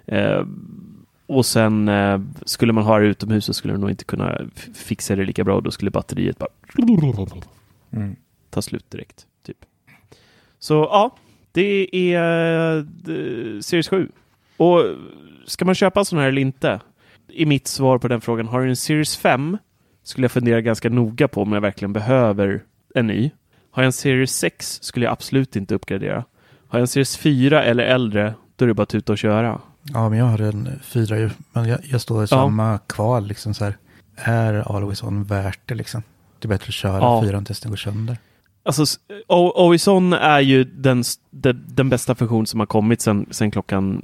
Eh, 0.05 0.45
och 1.27 1.45
sen 1.45 1.87
eh, 1.87 2.21
skulle 2.45 2.73
man 2.73 2.83
ha 2.83 2.99
det 2.99 3.05
utomhus 3.05 3.45
så 3.45 3.53
skulle 3.53 3.73
den 3.73 3.81
nog 3.81 3.89
inte 3.89 4.03
kunna 4.05 4.41
fixa 4.73 5.15
det 5.15 5.25
lika 5.25 5.43
bra. 5.43 5.61
Då 5.61 5.71
skulle 5.71 5.91
batteriet 5.91 6.37
bara 6.39 6.49
Mm. 7.91 8.15
ta 8.49 8.61
slut 8.61 8.91
direkt. 8.91 9.25
Typ. 9.45 9.57
Så 10.59 10.73
ja, 10.73 11.15
det 11.55 11.95
är 12.13 12.77
uh, 13.09 13.61
Series 13.61 13.89
7. 13.89 14.09
Och 14.57 14.79
ska 15.45 15.65
man 15.65 15.75
köpa 15.75 15.99
en 15.99 16.05
sån 16.05 16.19
här 16.19 16.27
eller 16.27 16.41
inte? 16.41 16.79
I 17.27 17.45
mitt 17.45 17.67
svar 17.67 17.97
på 17.97 18.07
den 18.07 18.21
frågan. 18.21 18.47
Har 18.47 18.61
du 18.61 18.69
en 18.69 18.75
Series 18.75 19.17
5 19.17 19.57
skulle 20.03 20.25
jag 20.25 20.31
fundera 20.31 20.61
ganska 20.61 20.89
noga 20.89 21.27
på 21.27 21.41
om 21.41 21.53
jag 21.53 21.61
verkligen 21.61 21.93
behöver 21.93 22.63
en 22.95 23.07
ny. 23.07 23.31
Har 23.71 23.83
jag 23.83 23.85
en 23.85 23.93
Series 23.93 24.35
6 24.35 24.79
skulle 24.81 25.05
jag 25.05 25.11
absolut 25.11 25.55
inte 25.55 25.75
uppgradera. 25.75 26.15
Har 26.67 26.79
jag 26.79 26.81
en 26.81 26.87
Series 26.87 27.17
4 27.17 27.63
eller 27.63 27.83
äldre, 27.83 28.33
då 28.55 28.65
är 28.65 28.67
det 28.67 28.73
bara 28.73 28.83
att 28.83 28.89
tuta 28.89 29.11
och 29.11 29.17
köra. 29.17 29.61
Ja, 29.83 30.09
men 30.09 30.19
jag 30.19 30.25
har 30.25 30.41
en 30.41 30.79
4 30.83 31.17
ju. 31.17 31.29
Men 31.53 31.67
jag, 31.67 31.79
jag 31.83 32.01
står 32.01 32.23
i 32.23 32.27
samma 32.27 32.71
ja. 32.71 32.77
kval 32.77 33.27
liksom 33.27 33.53
så 33.53 33.65
här. 33.65 33.77
Är 34.15 34.75
Always 34.75 35.03
On 35.03 35.23
värt 35.23 35.59
det 35.65 35.75
liksom? 35.75 36.03
Det 36.39 36.45
är 36.45 36.49
bättre 36.49 36.67
att 36.67 36.73
köra 36.73 36.97
ja. 36.97 37.23
4 37.23 37.41
tills 37.41 37.59
den 37.59 37.71
går 37.71 37.77
sönder. 37.77 38.17
Alltså, 38.65 38.99
Always 39.27 39.87
On 39.87 40.13
är 40.13 40.39
ju 40.39 40.63
den, 40.63 41.03
den, 41.29 41.65
den 41.67 41.89
bästa 41.89 42.15
funktion 42.15 42.47
som 42.47 42.59
har 42.59 42.67
kommit 42.67 43.01
sedan 43.01 43.25
sen 43.31 43.51
klockan 43.51 44.01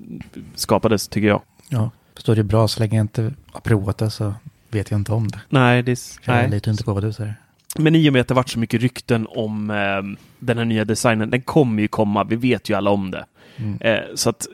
skapades, 0.56 1.08
tycker 1.08 1.28
jag. 1.28 1.42
Ja, 1.70 1.92
förstår 2.16 2.36
det 2.36 2.44
bra. 2.44 2.68
Så 2.68 2.80
länge 2.80 2.98
jag 2.98 3.04
inte 3.04 3.34
har 3.52 3.62
provat 3.62 3.98
det 3.98 4.10
så 4.10 4.34
vet 4.70 4.92
jag 4.92 5.00
inte 5.00 5.12
om 5.12 5.28
det. 5.28 5.40
Nej, 5.50 5.84
det 5.84 5.92
är... 5.92 5.98
Jag 6.42 6.50
litar 6.50 6.72
inte 6.72 6.84
på 6.84 6.94
vad 6.94 7.04
du 7.04 7.14
säger. 7.14 7.36
Men 7.78 7.96
i 7.96 8.10
och 8.10 8.14
med 8.14 8.22
att 8.22 8.28
det 8.28 8.34
varit 8.34 8.50
så 8.50 8.60
mycket 8.60 8.82
rykten 8.82 9.28
om 9.30 9.70
eh, 9.70 10.20
den 10.40 10.58
här 10.58 10.66
nya 10.66 10.86
designen, 10.86 11.30
den 11.30 11.42
kommer 11.42 11.82
ju 11.82 11.88
komma, 11.88 12.24
vi 12.24 12.36
vet 12.36 12.70
ju 12.70 12.74
alla 12.74 12.90
om 12.90 13.12
det. 13.12 13.26
Mm. 13.58 13.78
Eh, 13.82 14.00
så 14.16 14.30
att, 14.30 14.48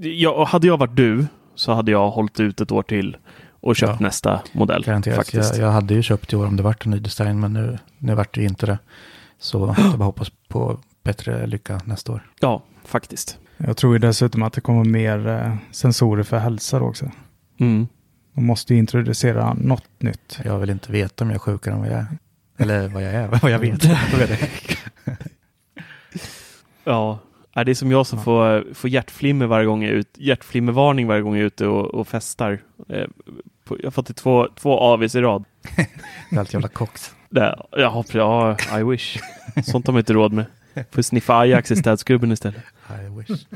ja, 0.00 0.44
hade 0.44 0.66
jag 0.66 0.76
varit 0.76 0.96
du 0.96 1.26
så 1.54 1.72
hade 1.72 1.90
jag 1.90 2.10
hållit 2.10 2.40
ut 2.40 2.60
ett 2.60 2.72
år 2.72 2.82
till 2.82 3.16
och 3.66 3.76
köpt 3.76 4.00
ja. 4.00 4.06
nästa 4.06 4.42
modell. 4.52 4.84
Garanterat. 4.84 5.16
Faktiskt. 5.16 5.56
Jag, 5.56 5.66
jag, 5.66 5.72
hade 5.72 5.94
ju 5.94 6.02
köpt 6.02 6.32
i 6.32 6.36
år 6.36 6.46
om 6.46 6.56
det 6.56 6.62
vart 6.62 6.84
en 6.84 6.90
ny 6.90 6.98
design, 6.98 7.40
men 7.40 7.52
nu, 7.52 7.78
nu 7.98 8.14
vart 8.14 8.34
det 8.34 8.44
inte 8.44 8.66
det. 8.66 8.78
Så 9.38 9.74
jag 9.78 9.98
bara 9.98 10.04
hoppas 10.04 10.30
på 10.48 10.78
bättre 11.02 11.46
lycka 11.46 11.80
nästa 11.84 12.12
år. 12.12 12.30
Ja, 12.40 12.62
faktiskt. 12.84 13.38
Jag 13.56 13.76
tror 13.76 13.92
ju 13.92 13.98
dessutom 13.98 14.42
att 14.42 14.52
det 14.52 14.60
kommer 14.60 14.84
mer 14.84 15.28
eh, 15.28 15.56
sensorer 15.70 16.22
för 16.22 16.38
hälsa 16.38 16.80
också. 16.80 17.10
Mm. 17.60 17.86
Man 18.32 18.44
måste 18.44 18.74
introducera 18.74 19.54
något 19.54 20.02
nytt. 20.02 20.40
Jag 20.44 20.58
vill 20.58 20.70
inte 20.70 20.92
veta 20.92 21.24
om 21.24 21.30
jag 21.30 21.34
är 21.34 21.38
sjukare 21.38 21.74
än 21.74 21.80
vad 21.80 21.90
jag 21.90 21.98
är. 21.98 22.06
Eller 22.58 22.88
vad 22.88 23.02
jag 23.02 23.14
är, 23.14 23.28
vad 23.42 23.50
jag 23.50 23.58
vet. 23.58 23.84
ja, 26.84 27.18
det 27.52 27.70
är 27.70 27.74
som 27.74 27.90
jag 27.90 28.06
som 28.06 28.22
får, 28.22 28.74
får 28.74 28.90
hjärtflimmer 28.90 29.46
varje 29.46 29.66
gång 29.66 29.82
jag 29.82 29.92
är 29.92 29.96
ute, 29.96 30.24
hjärtflimmervarning 30.24 31.06
varje 31.06 31.22
gång 31.22 31.34
jag 31.34 31.42
är 31.42 31.46
ute 31.46 31.66
och, 31.66 31.94
och 31.94 32.08
festar. 32.08 32.60
Jag 33.68 33.84
har 33.84 33.90
fått 33.90 34.16
två, 34.16 34.48
två 34.56 34.78
avis 34.78 35.14
i 35.14 35.20
rad. 35.20 35.44
det 36.30 36.36
är 36.36 36.40
allt 36.40 36.52
jävla 36.52 36.68
koks. 36.68 37.14
Ja, 37.30 37.68
ja, 37.72 38.04
I 38.80 38.82
wish. 38.82 39.18
Sånt 39.64 39.86
har 39.86 39.92
man 39.92 39.98
inte 40.00 40.12
råd 40.12 40.32
med. 40.32 40.46
Får 40.90 41.02
sniffa 41.02 41.38
Ajax 41.38 41.70
i 41.70 41.76
städskrubben 41.76 42.32
istället. 42.32 42.62
I 42.90 43.08
wish. 43.18 43.46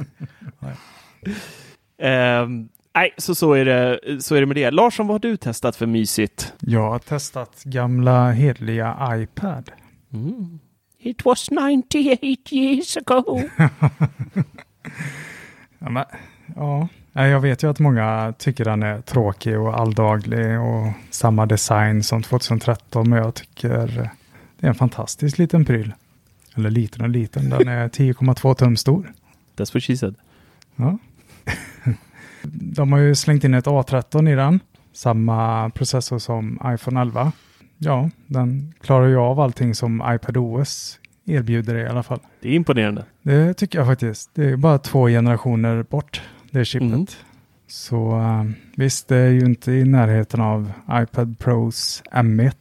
um, 2.03 2.69
Nej, 2.95 3.15
så, 3.17 3.35
så, 3.35 3.53
är 3.53 3.65
det, 3.65 4.01
så 4.23 4.35
är 4.35 4.41
det 4.41 4.47
med 4.47 4.57
det. 4.57 4.71
Larsson, 4.71 5.07
vad 5.07 5.15
har 5.15 5.31
du 5.31 5.37
testat 5.37 5.77
för 5.77 5.87
mysigt? 5.87 6.53
Jag 6.61 6.91
har 6.91 6.99
testat 6.99 7.63
gamla 7.65 8.31
hedliga 8.31 8.97
iPad. 9.15 9.71
Mm. 10.13 10.59
It 10.99 11.25
was 11.25 11.51
98 11.51 12.27
years 12.51 12.97
ago. 12.97 13.43
ja, 15.79 15.91
men, 15.91 16.05
ja, 16.57 16.89
jag 17.13 17.41
vet 17.41 17.63
ju 17.63 17.71
att 17.71 17.79
många 17.79 18.35
tycker 18.39 18.65
den 18.65 18.83
är 18.83 19.01
tråkig 19.01 19.59
och 19.59 19.81
alldaglig 19.81 20.61
och 20.61 20.93
samma 21.11 21.47
design 21.47 22.03
som 22.03 22.23
2013, 22.23 23.11
men 23.11 23.19
jag 23.19 23.35
tycker 23.35 23.87
det 24.59 24.67
är 24.67 24.69
en 24.69 24.75
fantastisk 24.75 25.39
liten 25.39 25.65
pryl. 25.65 25.93
Eller 26.55 26.71
liten 26.71 27.03
och 27.03 27.09
liten, 27.09 27.51
den 27.51 27.69
är 27.69 27.89
10,2 27.89 28.55
tum 28.55 28.77
stor. 28.77 29.13
That's 29.57 29.75
what 29.75 29.83
she 29.83 29.97
said. 29.97 30.15
Ja. 30.77 30.99
De 32.53 32.93
har 32.93 32.99
ju 32.99 33.15
slängt 33.15 33.45
in 33.45 33.55
ett 33.55 33.67
A13 33.67 34.33
i 34.33 34.35
den. 34.35 34.61
Samma 34.93 35.71
processor 35.71 36.19
som 36.19 36.61
iPhone 36.65 37.01
11. 37.01 37.33
Ja, 37.79 38.11
den 38.27 38.75
klarar 38.81 39.07
ju 39.07 39.17
av 39.17 39.41
allting 39.41 39.75
som 39.75 40.03
iPadOS 40.15 40.99
erbjuder 41.27 41.75
i 41.75 41.87
alla 41.87 42.03
fall. 42.03 42.21
Det 42.41 42.49
är 42.49 42.53
imponerande. 42.53 43.05
Det 43.23 43.55
tycker 43.55 43.79
jag 43.79 43.87
faktiskt. 43.87 44.31
Det 44.35 44.45
är 44.45 44.57
bara 44.57 44.79
två 44.79 45.09
generationer 45.09 45.83
bort, 45.83 46.23
det 46.51 46.65
chippet. 46.65 46.89
Mm. 46.89 47.07
Så 47.67 47.97
uh, 47.97 48.45
visst, 48.77 49.09
det 49.09 49.17
är 49.17 49.31
ju 49.31 49.41
inte 49.41 49.73
i 49.73 49.85
närheten 49.85 50.41
av 50.41 50.73
iPad 50.91 51.39
Pros 51.39 52.03
M1. 52.13 52.53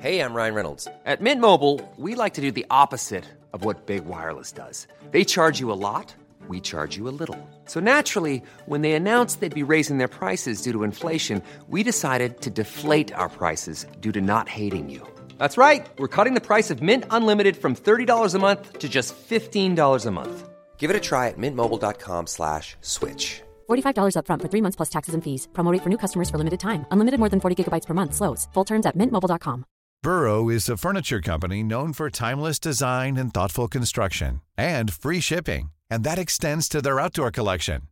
Hej, 0.00 0.16
jag 0.16 0.36
Ryan 0.36 0.54
Reynolds. 0.54 0.84
På 0.84 1.22
Mint 1.22 1.40
Mobile, 1.40 1.88
we 1.98 2.24
like 2.24 2.34
to 2.34 2.42
do 2.42 2.50
the 2.50 2.64
opposite 2.70 3.24
of 3.52 3.64
what 3.64 3.86
Big 3.86 4.02
Wireless 4.02 4.52
does. 4.52 4.88
They 5.12 5.24
charge 5.24 5.60
you 5.60 5.72
a 5.72 5.92
lot. 5.92 6.14
we 6.48 6.60
charge 6.60 6.96
you 6.96 7.08
a 7.08 7.14
little. 7.20 7.38
So 7.66 7.80
naturally, 7.80 8.42
when 8.66 8.82
they 8.82 8.92
announced 8.92 9.40
they'd 9.40 9.54
be 9.66 9.72
raising 9.74 9.98
their 9.98 10.08
prices 10.08 10.62
due 10.62 10.72
to 10.72 10.84
inflation, 10.84 11.42
we 11.68 11.82
decided 11.82 12.40
to 12.42 12.50
deflate 12.50 13.12
our 13.12 13.28
prices 13.28 13.86
due 14.00 14.12
to 14.12 14.20
not 14.20 14.48
hating 14.48 14.88
you. 14.88 15.06
That's 15.38 15.58
right. 15.58 15.88
We're 15.98 16.14
cutting 16.16 16.34
the 16.34 16.40
price 16.40 16.70
of 16.70 16.80
Mint 16.80 17.04
Unlimited 17.10 17.56
from 17.56 17.74
$30 17.74 18.34
a 18.34 18.38
month 18.38 18.78
to 18.78 18.88
just 18.88 19.14
$15 19.28 20.06
a 20.06 20.10
month. 20.10 20.48
Give 20.78 20.90
it 20.90 20.96
a 20.96 21.00
try 21.00 21.26
at 21.26 21.38
mintmobile.com 21.38 22.28
slash 22.28 22.76
switch. 22.82 23.42
$45 23.68 24.16
up 24.16 24.28
front 24.28 24.40
for 24.40 24.46
three 24.46 24.62
months 24.62 24.76
plus 24.76 24.90
taxes 24.90 25.14
and 25.14 25.24
fees. 25.24 25.48
Promo 25.52 25.76
for 25.82 25.88
new 25.88 25.98
customers 25.98 26.30
for 26.30 26.38
limited 26.38 26.60
time. 26.60 26.86
Unlimited 26.92 27.18
more 27.18 27.28
than 27.28 27.40
40 27.40 27.58
gigabytes 27.58 27.86
per 27.86 27.94
month. 27.94 28.14
Slows. 28.14 28.46
Full 28.54 28.64
terms 28.64 28.86
at 28.86 28.96
mintmobile.com. 28.96 29.64
Burrow 30.04 30.48
is 30.48 30.68
a 30.68 30.76
furniture 30.76 31.20
company 31.20 31.64
known 31.64 31.92
for 31.92 32.08
timeless 32.08 32.60
design 32.60 33.16
and 33.16 33.34
thoughtful 33.34 33.66
construction 33.66 34.40
and 34.56 34.92
free 34.92 35.18
shipping 35.18 35.70
and 35.90 36.04
that 36.04 36.18
extends 36.18 36.68
to 36.68 36.82
their 36.82 37.00
outdoor 37.00 37.30
collection. 37.30 37.82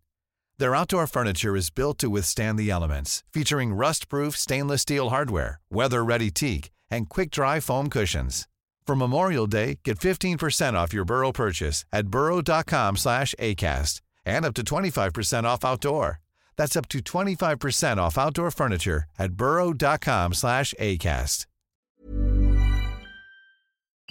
Their 0.58 0.74
outdoor 0.74 1.06
furniture 1.06 1.56
is 1.56 1.70
built 1.70 1.98
to 1.98 2.10
withstand 2.10 2.58
the 2.58 2.70
elements, 2.70 3.22
featuring 3.32 3.74
rust-proof 3.74 4.36
stainless 4.36 4.82
steel 4.82 5.10
hardware, 5.10 5.60
weather-ready 5.70 6.30
teak, 6.30 6.70
and 6.90 7.08
quick-dry 7.08 7.60
foam 7.60 7.90
cushions. 7.90 8.46
For 8.86 8.94
Memorial 8.96 9.48
Day, 9.48 9.78
get 9.84 9.98
15% 9.98 10.74
off 10.74 10.94
your 10.94 11.04
Burrow 11.04 11.32
purchase 11.32 11.84
at 11.92 12.06
burrow.com 12.06 12.96
slash 12.96 13.34
ACAST 13.40 14.00
and 14.24 14.44
up 14.44 14.54
to 14.54 14.62
25% 14.62 15.44
off 15.44 15.64
outdoor. 15.64 16.20
That's 16.56 16.76
up 16.76 16.88
to 16.88 16.98
25% 16.98 17.96
off 17.98 18.16
outdoor 18.18 18.50
furniture 18.50 19.04
at 19.18 19.32
burrow.com 19.32 20.34
slash 20.34 20.74
ACAST. 20.78 21.46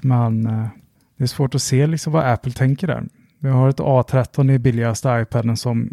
Man, 0.04 0.46
eh, 0.46 0.68
det 1.18 1.24
är 1.24 1.28
svårt 1.28 1.56
att 1.56 1.62
se 1.62 1.88
liksom 1.88 2.14
vad 2.14 2.26
Apple 2.26 2.52
tänker 2.52 2.88
där. 2.88 3.04
Vi 3.40 3.50
har 3.50 3.70
ett 3.70 3.80
A13 3.80 4.52
i 4.52 4.60
billigaste 4.60 5.20
iPaden 5.22 5.58
som 5.58 5.90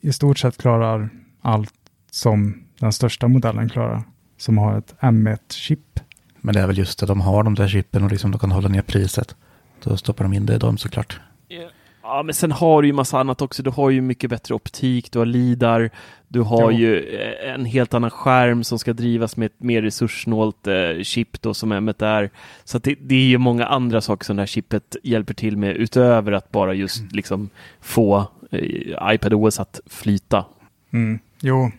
i 0.00 0.12
stort 0.12 0.38
sett 0.38 0.56
klarar 0.58 1.10
allt 1.42 1.74
som 2.10 2.66
den 2.80 2.92
största 2.92 3.28
modellen 3.28 3.68
klarar. 3.68 4.02
Som 4.38 4.58
har 4.58 4.78
ett 4.78 4.94
M1-chip. 5.00 6.00
Men 6.46 6.54
det 6.54 6.60
är 6.60 6.66
väl 6.66 6.78
just 6.78 6.98
det, 6.98 7.06
de 7.06 7.20
har 7.20 7.42
de 7.42 7.54
där 7.54 7.68
chippen 7.68 8.04
och 8.04 8.10
liksom 8.10 8.30
de 8.30 8.38
kan 8.38 8.50
hålla 8.50 8.68
ner 8.68 8.82
priset. 8.82 9.36
Då 9.82 9.96
stoppar 9.96 10.24
de 10.24 10.32
in 10.32 10.46
det 10.46 10.54
i 10.54 10.58
dem 10.58 10.78
såklart. 10.78 11.20
Yeah. 11.48 11.70
Ja, 12.02 12.22
men 12.22 12.34
sen 12.34 12.52
har 12.52 12.82
du 12.82 12.88
ju 12.88 12.94
massa 12.94 13.18
annat 13.18 13.42
också. 13.42 13.62
Du 13.62 13.70
har 13.70 13.90
ju 13.90 14.00
mycket 14.00 14.30
bättre 14.30 14.54
optik, 14.54 15.12
du 15.12 15.18
har 15.18 15.26
LIDAR, 15.26 15.90
du 16.28 16.40
har 16.40 16.70
jo. 16.70 16.78
ju 16.78 17.18
eh, 17.18 17.54
en 17.54 17.64
helt 17.64 17.94
annan 17.94 18.10
skärm 18.10 18.64
som 18.64 18.78
ska 18.78 18.92
drivas 18.92 19.36
med 19.36 19.46
ett 19.46 19.60
mer 19.60 19.82
resurssnålt 19.82 20.66
eh, 20.66 21.02
chip 21.02 21.42
då 21.42 21.54
som 21.54 21.72
M1 21.72 22.04
är. 22.04 22.30
Så 22.64 22.78
det, 22.78 22.94
det, 23.00 23.14
är 23.14 23.28
ju 23.28 23.38
många 23.38 23.66
andra 23.66 24.00
saker 24.00 24.24
som 24.24 24.36
det 24.36 24.42
här 24.42 24.46
chippet 24.46 24.96
hjälper 25.02 25.34
till 25.34 25.56
med 25.56 25.76
utöver 25.76 26.32
att 26.32 26.50
bara 26.50 26.74
just 26.74 26.98
mm. 26.98 27.10
liksom 27.12 27.50
få 27.80 28.26
eh, 28.50 29.14
iPadOS 29.14 29.60
att 29.60 29.80
flyta. 29.86 30.44
Mm. 30.92 31.18
Jo, 31.40 31.70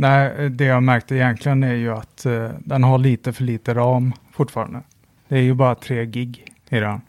Nej, 0.00 0.50
det 0.50 0.64
jag 0.64 0.82
märkte 0.82 1.14
egentligen 1.14 1.62
är 1.62 1.74
ju 1.74 1.92
att 1.92 2.26
eh, 2.26 2.50
den 2.58 2.84
har 2.84 2.98
lite 2.98 3.32
för 3.32 3.44
lite 3.44 3.74
ram 3.74 4.12
fortfarande. 4.32 4.82
Det 5.28 5.36
är 5.36 5.42
ju 5.42 5.54
bara 5.54 5.74
3 5.74 6.06
gig 6.06 6.44
i 6.68 6.80
den. 6.80 7.00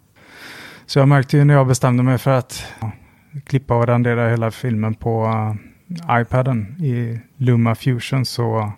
Så 0.86 1.00
jag 1.00 1.08
märkte 1.08 1.38
ju 1.38 1.44
när 1.44 1.54
jag 1.54 1.68
bestämde 1.68 2.04
mig 2.04 2.18
för 2.18 2.32
att 2.32 2.66
ja, 2.80 2.92
klippa 3.46 3.76
och 3.76 3.88
rendera 3.88 4.30
hela 4.30 4.52
filmen 4.52 4.94
på 4.96 5.26
uh, 5.26 6.22
iPaden 6.22 6.76
i 6.80 7.20
Luma 7.38 7.76
Fusion 7.76 8.26
så 8.26 8.72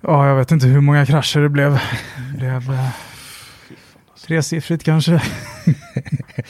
ja, 0.00 0.28
jag 0.28 0.36
vet 0.36 0.50
inte 0.50 0.66
hur 0.66 0.80
många 0.80 1.06
krascher 1.06 1.40
det 1.40 1.48
blev. 1.48 1.72
Det 1.72 2.38
blev 2.38 2.70
uh, 2.70 2.88
tresiffrigt 4.26 4.84
kanske. 4.84 5.22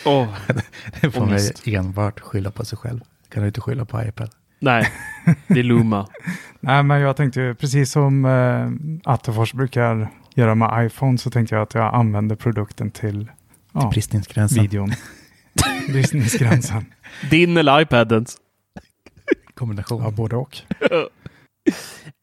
oh, 0.05 0.29
det 1.01 1.11
får 1.11 1.27
man 1.27 1.39
enbart 1.65 2.21
skylla 2.21 2.51
på 2.51 2.65
sig 2.65 2.79
själv. 2.79 3.01
Kan 3.29 3.43
du 3.43 3.47
inte 3.47 3.61
skylla 3.61 3.85
på 3.85 4.03
iPad? 4.03 4.31
Nej, 4.61 4.93
det 5.47 5.61
är 5.61 5.65
Luma. 5.65 6.09
Nej, 6.61 6.83
men 6.83 7.01
jag 7.01 7.17
tänkte 7.17 7.57
precis 7.59 7.93
som 7.93 8.25
uh, 8.25 8.71
Attefors 9.05 9.53
brukar 9.53 10.11
göra 10.35 10.55
med 10.55 10.87
iPhone 10.87 11.19
så 11.19 11.31
tänkte 11.31 11.55
jag 11.55 11.63
att 11.63 11.75
jag 11.75 11.95
använder 11.95 12.37
produkten 12.37 12.91
till 12.91 13.31
Ja, 13.73 13.91
bristningsgränsen. 13.93 14.63
Videon. 14.63 14.93
bristningsgränsen. 15.89 16.85
Din 17.31 17.57
eller 17.57 17.81
iPadens? 17.81 18.37
Kombination. 19.55 20.03
Ja, 20.03 20.11
både 20.11 20.37
och. 20.37 20.59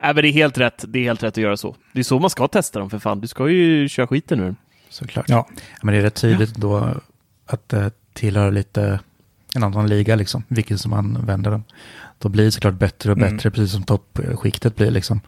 Nej, 0.01 0.13
men 0.13 0.15
det 0.15 0.27
är 0.27 0.31
helt 0.31 0.57
rätt. 0.57 0.85
Det 0.87 0.99
är 0.99 1.03
helt 1.03 1.23
rätt 1.23 1.33
att 1.33 1.37
göra 1.37 1.57
så. 1.57 1.75
Det 1.93 1.99
är 1.99 2.03
så 2.03 2.19
man 2.19 2.29
ska 2.29 2.47
testa 2.47 2.79
dem 2.79 2.89
för 2.89 2.99
fan. 2.99 3.19
Du 3.21 3.27
ska 3.27 3.49
ju 3.49 3.89
köra 3.89 4.07
skiten 4.07 4.39
ur 4.39 4.55
Såklart. 4.89 5.29
Ja. 5.29 5.47
Men 5.81 5.93
det 5.93 5.99
är 5.99 6.03
rätt 6.03 6.15
tydligt 6.15 6.55
då 6.55 6.93
att 7.45 7.69
det 7.69 7.91
tillhör 8.13 8.51
lite 8.51 8.99
en 9.57 9.63
annan 9.63 9.87
liga, 9.87 10.15
liksom, 10.15 10.43
vilken 10.47 10.77
som 10.77 10.93
använder 10.93 11.51
dem. 11.51 11.63
Då 12.19 12.29
blir 12.29 12.43
det 12.45 12.51
såklart 12.51 12.73
bättre 12.73 13.11
och 13.11 13.17
Mm. 13.17 13.35
bättre, 13.35 13.51
precis 13.51 13.71
som 13.71 13.83
toppskiktet 13.83 14.75
blir. 14.75 14.91
Liksom. 14.91 15.21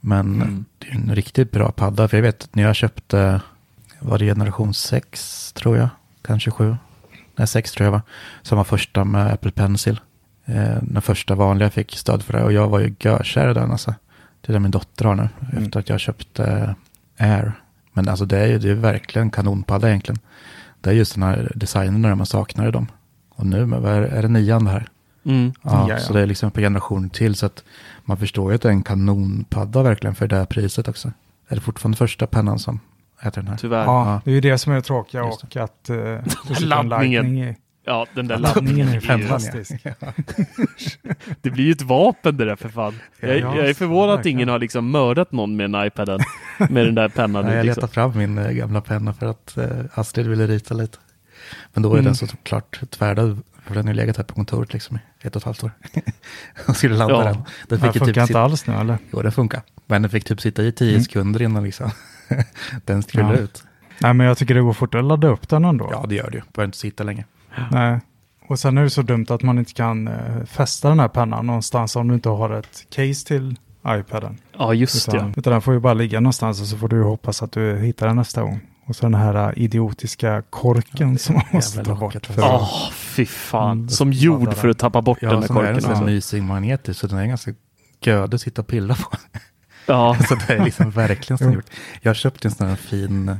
Men 0.00 0.34
Mm. 0.34 0.64
det 0.78 0.88
är 0.88 0.94
en 0.94 1.14
riktigt 1.14 1.50
bra 1.50 1.72
padda, 1.72 2.08
för 2.08 2.16
jag 2.16 2.22
vet 2.22 2.42
att 2.44 2.54
när 2.54 2.62
jag 2.62 2.76
köpte, 2.76 3.40
var 4.00 4.18
det 4.18 4.24
generation 4.24 4.74
6 4.74 5.52
tror 5.52 5.76
jag, 5.76 5.88
kanske 6.22 6.50
7, 6.50 6.76
nej 7.36 7.46
6 7.46 7.72
tror 7.72 7.84
jag 7.84 7.92
var, 7.92 8.02
som 8.42 8.56
var 8.58 8.64
första 8.64 9.04
med 9.04 9.32
Apple 9.32 9.50
Pencil. 9.50 10.00
Eh, 10.44 10.76
den 10.82 11.02
första 11.02 11.34
vanliga 11.34 11.70
fick 11.70 11.96
stöd 11.96 12.22
för 12.22 12.32
det 12.32 12.42
och 12.44 12.52
jag 12.52 12.68
var 12.68 12.80
ju 12.80 12.94
görkär 13.00 13.50
i 13.50 13.54
den 13.54 13.70
alltså. 13.70 13.94
Det 14.40 14.50
är 14.50 14.52
det 14.52 14.60
min 14.60 14.70
dotter 14.70 15.04
har 15.04 15.14
nu, 15.14 15.28
Mm. 15.52 15.64
efter 15.64 15.80
att 15.80 15.88
jag 15.88 16.00
köpte 16.00 16.74
Air. 17.18 17.52
Men 17.92 18.08
alltså 18.08 18.24
det 18.24 18.38
är 18.38 18.46
ju 18.46 18.58
det 18.58 18.70
är 18.70 18.74
verkligen 18.74 19.30
kanonpadda 19.30 19.88
egentligen. 19.88 20.18
Det 20.80 20.90
är 20.90 20.94
just 20.94 21.14
den 21.14 21.22
här 21.22 21.52
designen 21.54 22.18
man 22.18 22.26
saknar 22.26 22.68
i 22.68 22.70
dem. 22.70 22.86
Och 23.40 23.46
nu, 23.46 23.66
men 23.66 23.82
vad 23.82 23.92
är, 23.92 24.02
är 24.02 24.22
det 24.22 24.28
nian 24.28 24.64
det 24.64 24.70
här? 24.70 24.86
Mm. 25.24 25.52
Ja, 25.62 25.70
Ja, 25.70 25.86
ja. 25.88 25.98
så 25.98 26.12
det 26.12 26.20
är 26.20 26.26
liksom 26.26 26.50
på 26.50 26.60
generation 26.60 27.10
till. 27.10 27.34
Så 27.34 27.46
att 27.46 27.64
man 28.04 28.16
förstår 28.16 28.50
ju 28.50 28.54
att 28.54 28.62
det 28.62 28.68
är 28.68 28.72
en 28.72 28.82
kanonpadda 28.82 29.82
verkligen 29.82 30.14
för 30.14 30.28
det 30.28 30.36
här 30.36 30.44
priset 30.44 30.88
också. 30.88 31.12
Är 31.48 31.54
det 31.54 31.60
fortfarande 31.60 31.96
första 31.96 32.26
pennan 32.26 32.58
som 32.58 32.80
heter 33.20 33.40
den 33.40 33.50
här? 33.50 33.56
Tyvärr. 33.56 33.84
Ja, 33.84 34.20
det 34.24 34.30
är 34.30 34.34
ju 34.34 34.40
det 34.40 34.58
som 34.58 34.72
är 34.72 34.80
tråkiga 34.80 35.24
och 35.24 35.56
att 35.56 35.90
uh, 35.90 36.20
Laddningen. 36.60 37.38
i. 37.38 37.56
Ja, 37.84 38.06
den 38.14 38.28
där 38.28 38.38
Laddningen 38.38 38.88
är 38.94 38.94
ja. 38.94 39.00
fantastisk. 39.00 39.72
Det 41.40 41.50
blir 41.50 41.64
ju 41.64 41.72
ett 41.72 41.82
vapen 41.82 42.36
det 42.36 42.44
där 42.44 42.56
för 42.56 42.68
fan. 42.68 42.94
Jag, 43.20 43.38
Ja, 43.38 43.56
jag 43.56 43.68
är 43.68 43.74
förvånad 43.74 44.20
att 44.20 44.26
ingen 44.26 44.48
har 44.48 44.58
liksom 44.58 44.90
mördat 44.90 45.32
någon 45.32 45.56
med 45.56 45.74
en 45.74 45.86
iPad. 45.86 46.22
Med 46.58 46.86
den 46.86 46.94
där 46.94 47.08
pennan. 47.08 47.44
Ja, 47.46 47.54
jag 47.54 47.66
letar 47.66 47.82
liksom. 47.82 47.88
fram 47.88 48.18
min 48.18 48.38
eh, 48.38 48.50
gamla 48.50 48.80
penna 48.80 49.12
för 49.14 49.26
att 49.26 49.56
eh, 49.56 49.68
Astrid 49.94 50.26
ville 50.26 50.46
rita 50.46 50.74
lite. 50.74 50.98
Men 51.72 51.82
då 51.82 51.88
är 51.88 51.94
Mm. 51.94 52.04
den 52.04 52.14
såklart 52.14 52.80
tvärdad. 52.90 53.42
För 53.66 53.74
den 53.74 53.86
har 53.86 53.94
ju 53.94 54.00
legat 54.00 54.16
här 54.16 54.24
på 54.24 54.34
kontoret 54.34 54.72
liksom 54.72 54.96
i 54.96 55.26
ett 55.26 55.36
och 55.36 55.40
ett 55.42 55.44
halvt 55.46 55.64
år. 55.64 55.70
och 56.68 56.76
skulle 56.76 56.96
ladda 56.96 57.14
Ja. 57.14 57.24
den. 57.24 57.34
Den 57.34 57.44
Det 57.68 57.76
fick 57.76 57.84
ju 57.84 57.92
funkar 57.92 58.04
typ 58.06 58.16
inte 58.16 58.26
sitta, 58.26 58.40
alls 58.40 58.66
nu 58.66 58.74
eller? 58.74 58.98
jo, 59.12 59.22
den 59.22 59.32
funkar. 59.32 59.62
Men 59.86 60.02
den 60.02 60.10
fick 60.10 60.24
typ 60.24 60.40
sitta 60.40 60.62
i 60.62 60.72
tio 60.72 60.90
Mm. 60.90 61.02
sekunder 61.02 61.42
innan 61.42 61.64
liksom. 61.64 61.90
den 62.84 63.02
skulle 63.02 63.22
Ja. 63.24 63.32
ut. 63.36 63.64
Nej, 64.00 64.14
men 64.14 64.26
jag 64.26 64.38
tycker 64.38 64.54
det 64.54 64.60
går 64.60 64.72
fort 64.72 64.94
att 64.94 65.04
ladda 65.04 65.28
upp 65.28 65.48
den 65.48 65.64
ändå. 65.64 65.88
Ja, 65.92 66.04
det 66.08 66.14
gör 66.14 66.30
det 66.30 66.36
ju. 66.36 66.42
Behöver 66.52 66.64
inte 66.68 66.78
sitta 66.78 67.04
länge. 67.04 67.24
Nej. 67.70 68.00
Och 68.48 68.58
sen 68.58 68.78
är 68.78 68.82
det 68.82 68.90
så 68.90 69.02
dumt 69.02 69.26
att 69.28 69.42
man 69.42 69.58
inte 69.58 69.72
kan 69.72 70.08
eh, 70.08 70.44
fästa 70.44 70.88
den 70.88 71.00
här 71.00 71.08
pennan 71.08 71.46
någonstans 71.46 71.96
om 71.96 72.08
du 72.08 72.14
inte 72.14 72.28
har 72.28 72.50
ett 72.50 72.86
case 72.90 73.26
till 73.26 73.56
iPaden. 73.86 74.38
Ja, 74.58 74.74
just 74.74 75.08
Utan, 75.08 75.32
det. 75.32 75.38
utan 75.40 75.52
den 75.52 75.62
får 75.62 75.74
ju 75.74 75.80
bara 75.80 75.94
ligga 75.94 76.20
någonstans 76.20 76.60
och 76.60 76.66
så 76.66 76.76
får 76.78 76.88
du 76.88 77.02
hoppas 77.02 77.42
att 77.42 77.52
du 77.52 77.76
hittar 77.78 78.06
den 78.06 78.16
nästa 78.16 78.42
gång. 78.42 78.60
Och 78.86 78.96
så 78.96 79.02
den 79.06 79.14
här 79.14 79.48
eh, 79.48 79.62
idiotiska 79.62 80.42
korken 80.50 81.18
som 81.18 81.34
man 81.34 81.44
måste 81.52 81.84
ta 81.84 81.94
bort. 81.94 82.00
locket. 82.14 82.26
För 82.26 82.42
Åh, 82.42 82.62
att- 82.88 82.92
fy 82.94 83.26
fan. 83.26 83.72
Mm, 83.78 83.88
Som 83.88 84.14
smattrar 84.14 84.52
för 84.52 84.68
att 84.68 84.78
tappa 84.78 85.02
bort 85.02 85.20
den 85.20 85.30
Ja, 85.30 85.36
där 85.36 85.42
är 85.42 85.48
den 85.48 85.56
korken. 85.56 85.80
sån 85.80 85.84
här 85.90 85.96
Alltså. 85.96 86.04
mysig 86.04 86.42
magnetisk. 86.42 87.00
Så 87.00 87.06
den 87.06 87.18
är 87.18 87.26
ganska 87.26 87.54
gödig 88.00 88.34
att 88.34 88.40
sitta 88.40 88.60
och 88.62 88.66
pilla 88.68 88.94
på. 88.94 89.16
Ja, 89.86 90.16
så 90.28 90.34
det 90.34 90.54
är 90.54 90.64
liksom 90.64 90.90
verkligen 90.90 91.38
så 91.38 91.50
gjort. 91.50 91.66
Jag 92.00 92.16
köpte 92.16 92.48
en 92.48 92.52
sån 92.52 92.68
här 92.68 92.76
fin 92.76 93.36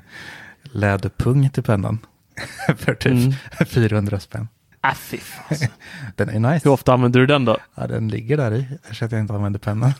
läderpung 0.63 1.51
till 1.51 1.63
pennan. 1.63 1.99
för 2.77 2.95
typ 2.95 3.13
Mm. 3.13 3.33
400 3.67 4.21
spänn. 4.21 4.49
äh, 4.85 4.95
fy 4.95 5.19
fan. 5.19 5.69
Den 6.17 6.29
är 6.29 6.53
nice. 6.53 6.69
Hur 6.69 6.73
ofta 6.73 6.93
använder 6.93 7.21
du 7.21 7.27
den 7.27 7.45
då? 7.45 7.57
Ja, 7.75 7.87
den 7.87 8.09
ligger 8.09 8.37
där 8.37 8.53
i. 8.55 8.67
Så 8.93 9.05
att 9.05 9.13
jag 9.13 9.21
inte 9.21 9.35
använder 9.35 9.59
pennan. 9.59 9.93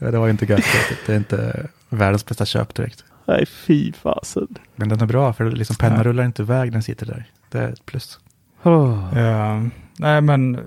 ja, 0.00 0.10
det 0.10 0.18
var 0.18 0.28
inte 0.28 0.44
gött. 0.46 0.64
Det 1.06 1.12
är 1.12 1.16
inte 1.16 1.66
världens 1.94 2.26
bästa 2.26 2.46
köp 2.46 2.74
direkt. 2.74 3.04
Nej, 3.26 3.46
fy 3.46 3.92
fasen. 3.92 4.48
Men 4.76 4.88
den 4.88 5.00
är 5.00 5.06
bra 5.06 5.32
för 5.32 5.50
liksom, 5.50 5.76
pennan 5.76 6.04
rullar 6.04 6.24
inte 6.24 6.42
iväg. 6.42 6.72
Den 6.72 6.82
sitter 6.82 7.06
där. 7.06 7.24
Det 7.50 7.58
är 7.58 7.68
ett 7.68 7.86
plus. 7.86 8.18
Oh. 8.62 9.18
Eh, 9.18 9.62
nej, 9.98 10.20
men 10.20 10.60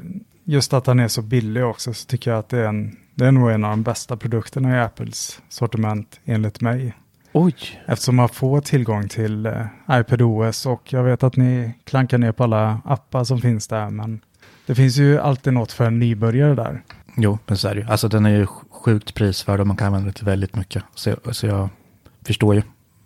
just 0.43 0.73
att 0.73 0.85
den 0.85 0.99
är 0.99 1.07
så 1.07 1.21
billig 1.21 1.65
också 1.65 1.93
så 1.93 2.05
tycker 2.05 2.31
jag 2.31 2.39
att 2.39 2.49
det 2.49 2.59
är, 2.59 2.67
en, 2.67 2.97
det 3.15 3.25
är 3.25 3.31
nog 3.31 3.51
en 3.51 3.63
av 3.63 3.69
de 3.69 3.83
bästa 3.83 4.17
produkterna 4.17 4.77
i 4.77 4.79
Apples 4.79 5.41
sortiment 5.49 6.19
enligt 6.25 6.61
mig. 6.61 6.93
Oj. 7.31 7.55
Eftersom 7.85 8.15
man 8.15 8.29
får 8.29 8.61
tillgång 8.61 9.07
till 9.07 9.45
eh, 9.45 9.65
iPadOS 9.91 10.65
och 10.65 10.93
jag 10.93 11.03
vet 11.03 11.23
att 11.23 11.35
ni 11.35 11.73
klankar 11.83 12.17
ner 12.17 12.31
på 12.31 12.43
alla 12.43 12.81
appar 12.85 13.23
som 13.23 13.41
finns 13.41 13.67
där, 13.67 13.89
men 13.89 14.19
det 14.65 14.75
finns 14.75 14.97
ju 14.97 15.19
alltid 15.19 15.53
något 15.53 15.71
för 15.71 15.85
en 15.85 15.99
nybörjare 15.99 16.55
där. 16.55 16.81
Jo, 17.17 17.39
men 17.45 17.57
så 17.57 17.67
är 17.67 17.75
det 17.75 17.81
ju. 17.81 17.87
Alltså 17.87 18.07
den 18.07 18.25
är 18.25 18.29
ju 18.29 18.45
sjukt 18.69 19.13
prisvärd 19.13 19.59
och 19.59 19.67
man 19.67 19.77
kan 19.77 19.87
använda 19.87 20.05
den 20.05 20.13
till 20.13 20.25
väldigt 20.25 20.55
mycket. 20.55 20.83
Så, 20.95 21.15
så 21.31 21.47
jag 21.47 21.69
förstår 22.25 22.55
ju 22.55 22.61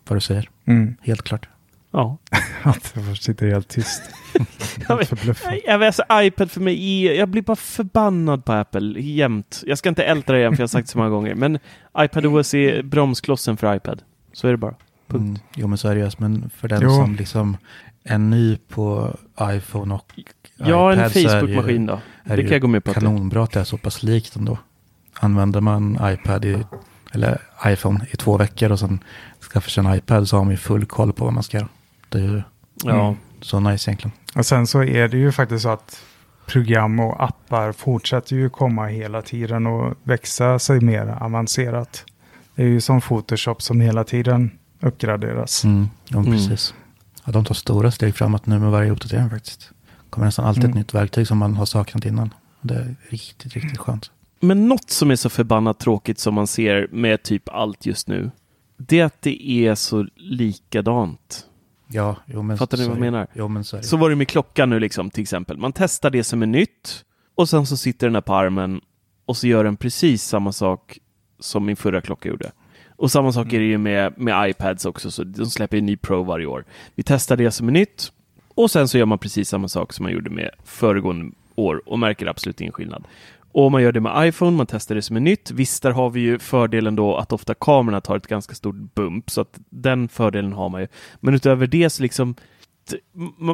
vad 0.08 0.18
du 0.18 0.22
säger. 0.22 0.50
Mm. 0.66 0.96
Helt 1.02 1.22
klart. 1.22 1.50
Ja. 1.92 2.18
Att 2.64 2.94
jag 3.08 3.18
sitter 3.18 3.48
helt 3.48 3.68
tyst. 3.68 4.02
Jag 4.88 4.98
vet- 4.98 5.08
Förbluffad. 5.08 5.54
Jag 5.66 5.80
vet, 5.80 5.88
alltså, 5.88 6.04
iPad 6.12 6.52
för 6.52 6.62
mig 6.62 7.06
jag 7.16 7.30
blir 7.30 7.42
bara 7.42 7.56
förbannad 7.56 8.46
på 8.46 8.52
Apple 8.54 9.02
jämt. 9.02 9.64
Jag 9.66 9.78
ska 9.78 9.90
inte 9.90 10.04
älta 10.04 10.34
det 10.34 10.40
igen 10.40 10.52
för 10.56 10.62
jag 10.62 10.64
har 10.64 10.68
sagt 10.68 10.88
det 10.88 10.92
så 10.92 10.98
många 10.98 11.10
gånger. 11.10 11.36
Men 11.36 11.60
iPadOS 12.00 12.54
är 12.54 12.84
bromsklossen 12.84 13.58
för 13.58 13.76
iPad. 13.76 14.02
Så 14.34 14.48
är 14.48 14.52
det 14.52 14.58
bara. 14.58 14.76
Punkt. 15.08 15.40
Mm. 15.40 15.40
Jo, 15.56 15.68
men 15.68 15.78
seriöst. 15.78 16.20
Men 16.20 16.50
för 16.50 16.68
den 16.68 16.82
Jo. 16.82 16.90
som 16.90 17.16
liksom 17.16 17.58
är 18.04 18.18
ny 18.18 18.58
på 18.58 19.16
iPhone 19.42 19.94
och 19.96 20.12
Ja, 20.66 20.94
en 20.94 21.10
Facebook-maskin 21.10 21.86
då. 21.86 22.00
Det 22.24 22.36
det 22.36 22.42
kan 22.44 22.52
jag 22.52 22.62
gå 22.62 22.68
med 22.68 22.84
på. 22.84 22.94
Kanonbra 22.94 23.44
att 23.44 23.52
det 23.52 23.60
är 23.60 23.64
så 23.64 23.78
pass 23.78 24.04
likt 24.04 24.36
ändå. 24.36 24.58
Använder 25.20 25.62
man 25.62 26.00
iPad 26.04 26.46
i, 26.46 26.64
eller 27.12 27.42
iPhone 27.66 28.06
i 28.12 28.16
två 28.18 28.38
veckor 28.38 28.72
och 28.72 28.80
sen 28.80 29.04
skaffar 29.52 29.70
sig 29.70 29.86
en 29.86 29.96
iPad 29.96 30.30
så 30.30 30.38
har 30.38 30.44
man 30.44 30.52
ju 30.52 30.58
full 30.58 30.86
koll 30.86 31.14
på 31.14 31.26
vad 31.26 31.34
man 31.34 31.44
ska 31.44 31.58
göra. 31.58 31.68
Det 32.10 32.18
är 32.18 32.22
ju 32.22 32.42
Ja. 32.84 33.06
Mm. 33.06 33.16
så 33.42 33.60
nice 33.60 33.90
egentligen. 33.90 34.12
Och 34.36 34.46
sen 34.46 34.68
så 34.68 34.84
är 34.84 35.08
det 35.08 35.18
ju 35.18 35.32
faktiskt 35.32 35.64
så 35.64 35.70
att 35.70 36.02
program 36.48 37.00
och 37.00 37.24
appar 37.24 37.72
fortsätter 37.72 38.36
ju 38.36 38.50
komma 38.50 38.86
hela 38.88 39.22
tiden 39.22 39.68
och 39.68 39.94
växa 40.04 40.60
sig 40.60 40.82
mer 40.82 41.18
avancerat. 41.22 42.06
Det 42.56 42.64
är 42.64 42.68
ju 42.68 42.82
som 42.82 43.02
Photoshop 43.02 43.62
som 43.62 43.82
hela 43.82 44.04
tiden 44.04 44.52
uppgraderas. 44.80 45.64
Mm. 45.64 45.88
Ja, 46.08 46.18
Mm. 46.20 46.32
precis. 46.32 46.74
Ja, 47.26 47.32
de 47.32 47.46
tar 47.46 47.56
stora 47.56 47.92
steg 47.92 48.16
framåt 48.16 48.46
nu 48.46 48.60
med 48.60 48.72
varje 48.72 48.92
uppdatering 48.92 49.30
faktiskt. 49.30 49.72
Kommer 50.12 50.26
nästan 50.28 50.46
alltid 50.46 50.64
Mm. 50.64 50.72
ett 50.72 50.76
nytt 50.78 50.94
verktyg 50.94 51.28
som 51.28 51.38
man 51.38 51.54
har 51.56 51.66
saknat 51.66 52.06
innan. 52.06 52.34
Det 52.62 52.76
är 52.76 52.96
riktigt, 53.10 53.54
riktigt 53.54 53.78
skönt. 53.78 54.12
Men 54.40 54.68
något 54.68 54.90
som 54.90 55.12
är 55.12 55.16
så 55.16 55.30
förbannat 55.30 55.80
tråkigt 55.80 56.20
som 56.20 56.34
man 56.34 56.48
ser 56.48 56.88
med 56.92 57.24
typ 57.24 57.50
allt 57.50 57.86
just 57.86 58.08
nu. 58.08 58.32
Det 58.78 59.00
är 59.00 59.06
att 59.06 59.22
det 59.22 59.50
är 59.50 59.76
så 59.76 60.08
likadant. 60.16 61.46
Ja, 61.88 62.16
jo, 62.26 62.42
men 62.42 62.58
Fattar 62.58 62.78
ni 62.78 62.88
vad 62.88 62.96
jag 62.96 63.02
menar? 63.02 63.28
Jo, 63.34 63.48
men 63.48 63.64
så 63.64 63.98
var 63.98 64.10
det 64.10 64.16
med 64.16 64.28
klockan 64.28 64.70
nu 64.70 64.80
liksom 64.80 65.10
till 65.10 65.22
exempel. 65.22 65.58
Man 65.58 65.74
testar 65.74 66.10
det 66.10 66.24
som 66.24 66.42
är 66.42 66.46
nytt 66.48 67.06
och 67.36 67.50
sen 67.50 67.66
så 67.66 67.78
sitter 67.78 68.08
den 68.08 68.14
där 68.14 68.22
på 68.22 68.34
armen 68.36 68.82
och 69.26 69.38
så 69.38 69.48
gör 69.48 69.64
den 69.64 69.78
precis 69.78 70.24
samma 70.24 70.52
sak 70.52 71.00
som 71.40 71.66
min 71.66 71.76
förra 71.76 72.02
klocka 72.02 72.30
gjorde. 72.30 72.52
Och 72.96 73.12
samma 73.12 73.32
sak 73.32 73.54
är 73.54 73.60
det 73.60 73.66
ju 73.66 73.78
med, 73.78 74.14
med 74.18 74.50
iPads 74.50 74.86
också, 74.86 75.12
så 75.12 75.24
de 75.24 75.46
släpper 75.46 75.78
en 75.78 75.86
ny 75.86 75.98
Pro 75.98 76.24
varje 76.24 76.46
år. 76.46 76.66
Vi 76.96 77.04
testar 77.04 77.38
det 77.38 77.52
som 77.52 77.68
är 77.68 77.72
nytt 77.72 78.12
och 78.56 78.72
sen 78.72 78.88
så 78.88 78.98
gör 78.98 79.06
man 79.06 79.20
precis 79.20 79.50
samma 79.50 79.68
sak 79.68 79.94
som 79.94 80.04
man 80.04 80.12
gjorde 80.12 80.30
med 80.30 80.50
föregående 80.64 81.36
år 81.56 81.82
och 81.86 82.00
märker 82.00 82.28
absolut 82.28 82.62
ingen 82.62 82.74
skillnad. 82.74 83.04
Och 83.52 83.66
om 83.66 83.72
man 83.72 83.82
gör 83.82 83.92
det 83.92 84.00
med 84.00 84.28
iPhone, 84.28 84.58
man 84.58 84.68
testar 84.68 84.96
det 84.96 85.02
som 85.02 85.16
är 85.16 85.20
nytt. 85.20 85.52
Visst, 85.52 85.84
där 85.84 85.92
har 85.92 86.10
vi 86.10 86.20
ju 86.20 86.40
fördelen 86.40 86.96
då 86.96 87.18
att 87.18 87.32
ofta 87.32 87.54
kamerorna 87.54 88.02
tar 88.02 88.18
ett 88.18 88.28
ganska 88.28 88.56
stort 88.56 88.76
bump, 88.76 89.30
så 89.30 89.42
att 89.42 89.60
den 89.70 90.08
fördelen 90.08 90.54
har 90.54 90.70
man 90.70 90.82
ju. 90.82 90.88
Men 91.20 91.34
utöver 91.34 91.68
det 91.68 91.90
så 91.90 92.04
liksom 92.04 92.36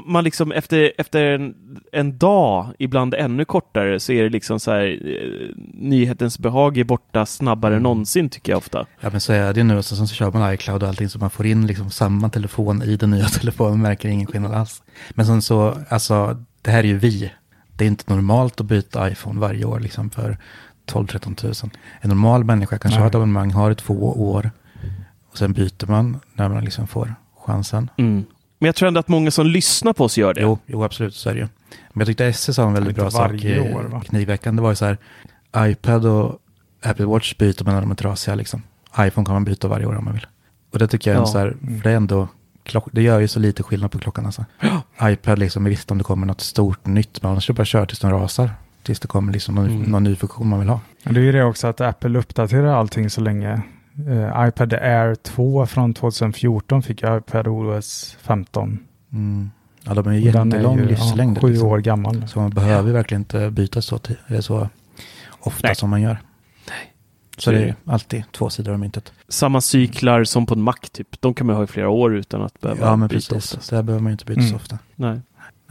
man 0.05 0.23
liksom 0.23 0.51
efter, 0.51 0.91
efter 0.97 1.23
en, 1.23 1.55
en 1.91 2.17
dag, 2.17 2.67
ibland 2.79 3.13
ännu 3.13 3.45
kortare, 3.45 3.99
så 3.99 4.11
är 4.11 4.23
det 4.23 4.29
liksom 4.29 4.59
så 4.59 4.71
här 4.71 4.85
eh, 4.85 5.55
nyhetens 5.73 6.39
behag 6.39 6.77
är 6.77 6.83
borta 6.83 7.25
snabbare 7.25 7.75
än 7.75 7.83
någonsin 7.83 8.29
tycker 8.29 8.51
jag 8.51 8.57
ofta. 8.57 8.85
Ja 8.99 9.09
men 9.09 9.21
så 9.21 9.33
är 9.33 9.53
det 9.53 9.63
nu 9.63 9.77
och 9.77 9.85
sen 9.85 10.07
så 10.07 10.15
kör 10.15 10.31
man 10.31 10.53
iCloud 10.53 10.83
och 10.83 10.89
allting 10.89 11.09
så 11.09 11.19
man 11.19 11.29
får 11.29 11.45
in 11.45 11.67
liksom 11.67 11.89
samma 11.89 12.29
telefon 12.29 12.83
i 12.83 12.95
den 12.95 13.09
nya 13.09 13.25
telefonen 13.39 13.81
märker 13.81 14.09
ingen 14.09 14.27
skillnad 14.27 14.53
alls. 14.53 14.83
Men 15.09 15.25
sen 15.25 15.41
så, 15.41 15.77
alltså 15.89 16.43
det 16.61 16.71
här 16.71 16.79
är 16.79 16.87
ju 16.87 16.97
vi. 16.97 17.31
Det 17.75 17.85
är 17.85 17.87
inte 17.87 18.13
normalt 18.13 18.61
att 18.61 18.67
byta 18.67 19.11
iPhone 19.11 19.39
varje 19.39 19.65
år 19.65 19.79
liksom 19.79 20.09
för 20.09 20.37
12-13 20.91 21.35
tusen. 21.35 21.69
En 22.01 22.09
normal 22.09 22.43
människa 22.43 22.77
kanske 22.77 22.97
Nej. 22.97 23.01
har 23.01 23.09
ett 23.09 23.15
abonnemang, 23.15 23.51
har 23.51 23.71
i 23.71 23.75
två 23.75 24.31
år 24.31 24.51
och 25.31 25.37
sen 25.37 25.53
byter 25.53 25.87
man 25.87 26.19
när 26.33 26.49
man 26.49 26.63
liksom 26.63 26.87
får 26.87 27.15
chansen. 27.45 27.89
Mm. 27.97 28.25
Men 28.59 28.65
jag 28.65 28.75
tror 28.75 28.87
ändå 28.87 28.99
att 28.99 29.07
många 29.07 29.31
som 29.31 29.45
lyssnar 29.45 29.93
på 29.93 30.03
oss 30.03 30.17
gör 30.17 30.33
det. 30.33 30.41
Jo, 30.41 30.59
jo, 30.65 30.83
absolut, 30.83 31.15
så 31.15 31.29
är 31.29 31.33
det 31.33 31.39
ju. 31.39 31.47
Men 31.93 31.99
jag 31.99 32.07
tyckte 32.07 32.25
Esse 32.25 32.53
sa 32.53 32.67
en 32.67 32.73
väldigt 32.73 32.95
bra 32.95 33.11
sak 33.11 33.21
varje 33.21 33.55
i 33.69 33.73
år, 33.73 33.83
va? 33.83 34.01
knivveckan. 34.05 34.55
Det 34.55 34.61
var 34.61 34.69
ju 34.69 34.75
så 34.75 34.85
här, 34.85 34.97
iPad 35.57 36.05
och 36.05 36.39
Apple 36.83 37.05
Watch 37.05 37.35
byter 37.37 37.63
man 37.63 37.73
när 37.73 37.81
de 37.81 37.91
är 37.91 37.95
trasiga 37.95 38.35
liksom. 38.35 38.63
iPhone 38.99 39.25
kan 39.25 39.33
man 39.33 39.43
byta 39.43 39.67
varje 39.67 39.85
år 39.85 39.95
om 39.97 40.05
man 40.05 40.13
vill. 40.13 40.27
Och 40.73 40.79
det 40.79 40.87
tycker 40.87 41.11
jag 41.11 41.17
är 41.17 41.21
Ja. 41.21 41.25
så 41.25 41.37
här, 41.39 41.55
för 41.61 41.83
det 41.83 41.91
är 41.91 41.95
ändå, 41.95 42.27
klock, 42.63 42.85
det 42.91 43.01
gör 43.01 43.19
ju 43.19 43.27
så 43.27 43.39
lite 43.39 43.63
skillnad 43.63 43.91
på 43.91 43.99
klockan 43.99 44.25
alltså. 44.25 44.45
iPad 45.03 45.39
liksom, 45.39 45.63
visst 45.63 45.91
om 45.91 45.97
det 45.97 46.03
kommer 46.03 46.27
något 46.27 46.41
stort 46.41 46.85
nytt, 46.85 47.21
men 47.21 47.31
annars 47.31 47.49
är 47.49 47.53
det 47.53 47.57
bara 47.57 47.61
att 47.61 47.67
köra 47.67 47.85
tills 47.85 47.99
den 47.99 48.11
rasar. 48.11 48.49
Tills 48.83 48.99
det 48.99 49.07
kommer 49.07 49.33
liksom 49.33 49.55
någon, 49.55 49.65
Mm. 49.65 49.81
någon 49.81 50.03
ny 50.03 50.15
funktion 50.15 50.47
man 50.47 50.59
vill 50.59 50.69
ha. 50.69 50.79
Men 51.03 51.13
det 51.13 51.19
är 51.19 51.23
ju 51.23 51.31
det 51.31 51.43
också 51.43 51.67
att 51.67 51.81
Apple 51.81 52.19
uppdaterar 52.19 52.67
allting 52.67 53.09
så 53.09 53.21
länge. 53.21 53.61
Eh, 54.07 54.47
iPad 54.47 54.73
Air 54.73 55.15
2 55.15 55.65
från 55.65 55.93
2014 55.93 56.83
fick 56.83 57.01
jag 57.01 57.17
iPad 57.17 57.47
OS 57.47 58.17
15. 58.21 58.79
Mm. 59.13 59.49
Ja, 59.83 59.93
de 59.93 60.07
är 60.07 60.11
ju 60.13 60.19
jättelång 60.19 60.77
livslängd. 60.81 61.37
Ja, 61.37 61.41
sju 61.41 61.47
liksom. 61.49 61.67
år 61.67 61.77
gammal. 61.79 62.27
Så 62.27 62.39
man 62.39 62.49
behöver 62.49 62.87
ju 62.87 62.93
verkligen 62.93 63.21
inte 63.21 63.49
byta 63.51 63.81
så, 63.81 63.97
ti- 63.97 64.15
eller 64.27 64.41
så 64.41 64.69
ofta 65.39 65.67
Nej. 65.67 65.75
som 65.75 65.89
man 65.89 66.01
gör. 66.01 66.17
Så 67.37 67.41
Så 67.41 67.51
det 67.51 67.63
är 67.63 67.75
alltid 67.85 68.23
två 68.31 68.49
sidor 68.49 68.73
av 68.73 68.79
myntet. 68.79 69.11
Samma 69.27 69.61
cyklar 69.61 70.23
som 70.23 70.45
på 70.45 70.53
en 70.53 70.61
Mac 70.61 70.73
typ. 70.91 71.21
De 71.21 71.33
kan 71.33 71.47
man 71.47 71.55
ha 71.55 71.63
i 71.63 71.67
flera 71.67 71.89
år 71.89 72.15
utan 72.15 72.41
att 72.41 72.59
behöva 72.61 72.85
Ja, 72.85 72.95
men 72.95 73.07
byta 73.07 73.35
precis. 73.35 73.57
ofta. 73.57 73.75
Där 73.75 73.83
behöver 73.83 74.03
man 74.03 74.09
ju 74.09 74.13
inte 74.13 74.25
byta 74.25 74.39
Mm. 74.39 74.49
så 74.49 74.55
ofta. 74.55 74.77
Nej. 74.95 75.11
Nej, 75.11 75.21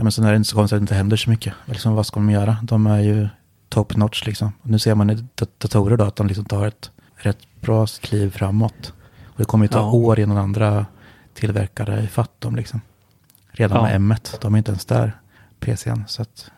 men 0.05 0.13
sen 0.13 0.25
är 0.25 0.31
det 0.31 0.37
inte 0.37 0.49
så 0.49 0.57
konstigt 0.57 0.77
att 0.77 0.81
det 0.81 0.83
inte 0.83 0.95
händer 0.95 1.17
så 1.17 1.31
mycket. 1.31 1.55
Liksom, 1.65 1.95
vad 1.95 2.07
ska 2.07 2.21
de 2.21 2.31
göra? 2.31 2.57
De 2.63 2.87
är 2.87 3.01
ju 3.01 3.29
top 3.69 3.97
notch 3.97 4.27
liksom. 4.27 4.53
Och 4.63 4.71
nu 4.71 4.79
ser 4.79 4.95
man 4.95 5.11
i 5.11 5.15
dat- 5.35 5.61
datorer 5.61 5.97
då 5.97 6.05
att 6.05 6.17
de 6.17 6.27
liksom 6.27 6.45
tar 6.45 6.67
ett 6.67 6.91
rätt 7.27 7.61
bra 7.61 7.87
kliv 7.87 8.31
framåt. 8.31 8.93
Och 9.27 9.35
det 9.39 9.45
kommer 9.45 9.65
ju 9.65 9.69
ta 9.69 9.79
Ja. 9.79 9.91
år 9.93 10.21
innan 10.21 10.37
andra 10.37 10.87
tillverkare 11.35 12.01
i 12.03 12.07
fatt 12.07 12.41
dem 12.41 12.57
liksom. 12.57 12.81
Redan 13.51 13.77
Ja. 13.91 13.99
med 13.99 14.17
M1. 14.19 14.39
De 14.41 14.55
är 14.55 14.59
inte 14.59 14.71
ens 14.71 14.85
där, 14.85 15.13
PCn. 15.61 16.05
Så 16.09 16.23
att 16.23 16.51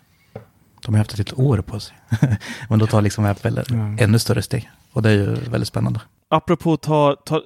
de 0.84 0.94
har 0.94 0.98
haft 0.98 1.10
ett 1.12 1.18
helt 1.18 1.32
år 1.38 1.58
på 1.60 1.80
sig. 1.80 1.96
men 2.68 2.78
då 2.78 2.86
tar 2.86 3.02
liksom 3.02 3.24
Apple 3.24 3.64
Ja. 3.68 3.74
ännu 4.04 4.18
större 4.18 4.42
steg. 4.42 4.70
Och 4.92 5.02
det 5.02 5.10
är 5.10 5.14
ju 5.14 5.34
väldigt 5.34 5.68
spännande. 5.68 6.00
Apropå 6.28 6.76
ta, 6.76 7.16
ta, 7.26 7.36
eh, 7.36 7.42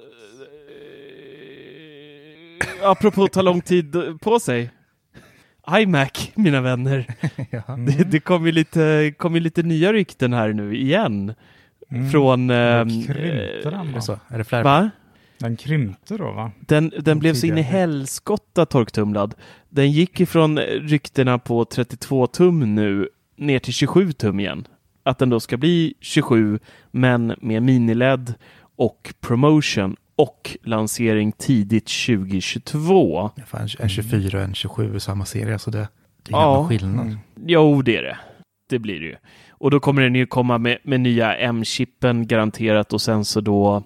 apropå 2.89 3.27
ta 3.27 3.41
lång 3.41 3.61
tid 3.61 3.95
på 4.21 4.39
sig. 4.39 4.71
iMac, 5.79 6.31
mina 6.35 6.61
vänner. 6.61 7.05
Det, 7.97 8.03
det 8.03 8.19
kom 8.19 8.45
ju 8.45 8.51
lite, 8.51 9.13
kom 9.17 9.33
ju 9.35 9.39
lite 9.39 9.63
nya 9.63 9.93
rykten 9.93 10.33
här 10.33 10.53
nu 10.53 10.75
igen. 10.75 11.33
Mm. 11.91 12.11
Från... 12.11 12.49
ehm, 12.49 12.89
krympte 13.03 13.69
den, 13.69 13.93
va? 13.93 14.19
Är 14.27 14.37
det 14.37 14.43
fler? 14.43 14.63
Va? 14.63 14.89
Den 15.37 15.57
krympte 15.57 16.17
då 16.17 16.31
va? 16.31 16.51
Den, 16.59 16.91
den 16.99 17.19
blev 17.19 17.33
så 17.33 17.47
in 17.47 17.57
i 17.57 17.61
helskotta 17.61 18.65
torktumlad. 18.65 19.35
Den 19.69 19.91
gick 19.91 20.19
ifrån 20.19 20.57
ryktena 20.59 21.39
på 21.39 21.65
32 21.65 22.27
tum 22.27 22.75
nu 22.75 23.09
ner 23.37 23.59
till 23.59 23.73
27 23.73 24.11
tum 24.11 24.39
igen. 24.39 24.67
Att 25.03 25.19
den 25.19 25.29
då 25.29 25.39
ska 25.39 25.57
bli 25.57 25.93
27 25.99 26.59
men 26.91 27.35
med 27.41 27.63
mini-LED 27.63 28.33
och 28.75 29.13
promotion 29.21 29.95
och 30.15 30.57
lansering 30.63 31.31
tidigt 31.31 31.91
2022. 32.07 33.31
Ja, 33.35 33.43
fan, 33.45 33.67
En 33.79 33.89
24 33.89 34.37
och 34.37 34.43
en 34.43 34.53
27 34.53 34.95
i 34.95 34.99
samma 34.99 35.25
serie. 35.25 35.59
Så 35.59 35.71
det, 35.71 35.77
det 36.23 36.31
är 36.31 36.35
Ja. 36.37 36.41
ja. 36.41 36.67
skillnad. 36.67 37.05
Mm. 37.05 37.17
Jo, 37.45 37.81
det 37.81 37.97
är 37.97 38.03
det. 38.03 38.17
Det 38.69 38.79
blir 38.79 38.99
det 38.99 39.05
ju. 39.05 39.15
Och 39.63 39.71
då 39.71 39.79
kommer 39.79 40.01
den 40.01 40.15
ju 40.15 40.25
komma 40.25 40.57
med, 40.57 40.77
med 40.83 41.01
nya 41.01 41.35
M-chippen 41.35 42.27
garanterat 42.27 42.93
och 42.93 43.01
sen 43.01 43.25
så 43.25 43.41
då 43.41 43.83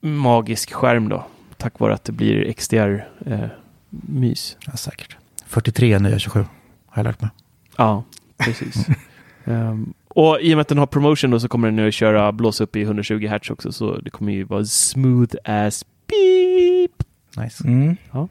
magisk 0.00 0.72
skärm 0.72 1.08
då. 1.08 1.26
Tack 1.56 1.80
vare 1.80 1.94
att 1.94 2.04
det 2.04 2.12
blir 2.12 2.52
XDR-mys. 2.52 4.56
Ja, 4.66 4.76
säkert. 4.76 5.16
43 5.46 5.98
nya 5.98 6.18
27 6.18 6.40
har 6.86 7.02
jag 7.02 7.04
lärt 7.04 7.20
mig. 7.20 7.30
Ja, 7.76 8.04
precis. 8.36 8.86
Ehm, 9.44 9.94
och 10.08 10.40
i 10.40 10.54
och 10.54 10.56
med 10.56 10.60
att 10.60 10.68
den 10.68 10.78
har 10.78 10.86
promotion 10.86 11.30
då 11.30 11.40
så 11.40 11.48
kommer 11.48 11.68
den 11.68 11.76
nu 11.76 11.88
att 11.88 11.94
köra 11.94 12.32
blåsa 12.32 12.64
upp 12.64 12.76
i 12.76 12.82
120 12.82 13.26
Hz 13.26 13.50
också 13.50 13.72
så 13.72 13.98
det 13.98 14.10
kommer 14.10 14.32
ju 14.32 14.44
vara 14.44 14.64
smooth 14.64 15.34
as 15.44 15.84
beep. 16.06 17.02
Nice. 17.36 17.68
Mm. 17.68 17.96
Ja, 18.12 18.28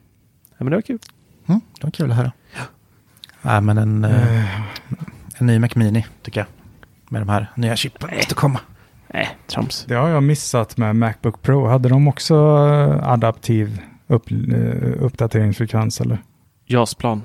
men 0.57 0.69
det 0.69 0.75
var 0.75 0.81
kul. 0.81 0.99
Mm, 1.47 1.61
det 1.79 1.83
var 1.83 1.91
kul 1.91 2.11
att 2.11 2.17
höra. 2.17 2.31
Ja, 3.41 3.61
men 3.61 3.77
en, 3.77 4.03
eh, 4.03 4.35
Eh, 4.35 4.61
en 5.38 5.47
ny 5.47 5.59
Mac 5.59 5.69
Mini 5.75 6.05
tycker 6.21 6.39
jag. 6.39 6.64
Med 7.10 7.22
de 7.22 7.30
här 7.30 7.52
nya 7.56 7.76
chippen 7.76 8.10
måste 8.15 8.36
komma. 8.36 8.60
Nej, 9.13 9.38
trams. 9.48 9.86
Det 9.88 9.96
har 9.96 10.10
jag 10.10 10.24
missat 10.24 10.78
med 10.78 10.96
Macbook 10.96 11.41
Pro. 11.41 11.68
Hade 11.68 11.89
de 11.89 12.08
också 12.08 12.36
eh, 12.36 13.10
adaptiv 13.10 13.82
upp, 14.08 14.32
eh, 14.32 15.04
uppdateringsfrekvens 15.04 16.02
eller? 16.02 16.18
JAS-plan. 16.65 17.22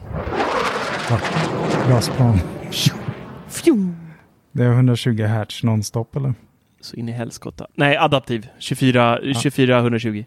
Glasplan. 1.86 2.38
Det 4.52 4.64
är 4.64 4.72
120 4.72 5.22
Hz 5.22 5.62
nonstop 5.62 6.16
eller? 6.16 6.34
Så 6.80 6.96
in 6.96 7.08
i 7.08 7.12
helskotta. 7.12 7.66
Nej, 7.74 7.96
adaptiv. 7.96 8.46
24, 8.58 9.18
24 9.34 9.78
120. 9.78 10.24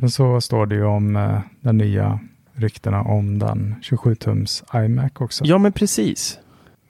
Men 0.00 0.10
så 0.10 0.40
står 0.40 0.66
det 0.66 0.74
ju 0.74 0.84
om 0.84 1.16
eh, 1.16 1.40
den 1.60 1.78
nya 1.78 2.20
ryktena 2.54 3.00
om 3.00 3.38
den 3.38 3.74
27-tums 3.82 4.84
iMac 4.84 5.12
också. 5.18 5.44
Ja, 5.44 5.58
men 5.58 5.72
precis. 5.72 6.38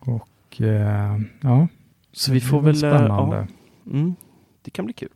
Och 0.00 0.28
eh, 0.60 1.16
ja, 1.40 1.68
Så 2.12 2.32
vi 2.32 2.40
får 2.40 2.60
väl... 2.60 2.74
eh, 2.74 2.78
Spännande. 2.78 3.46
Ja, 3.84 3.90
mm, 3.92 4.14
det 4.62 4.70
kan 4.70 4.84
bli 4.84 4.94
kul. 4.94 5.08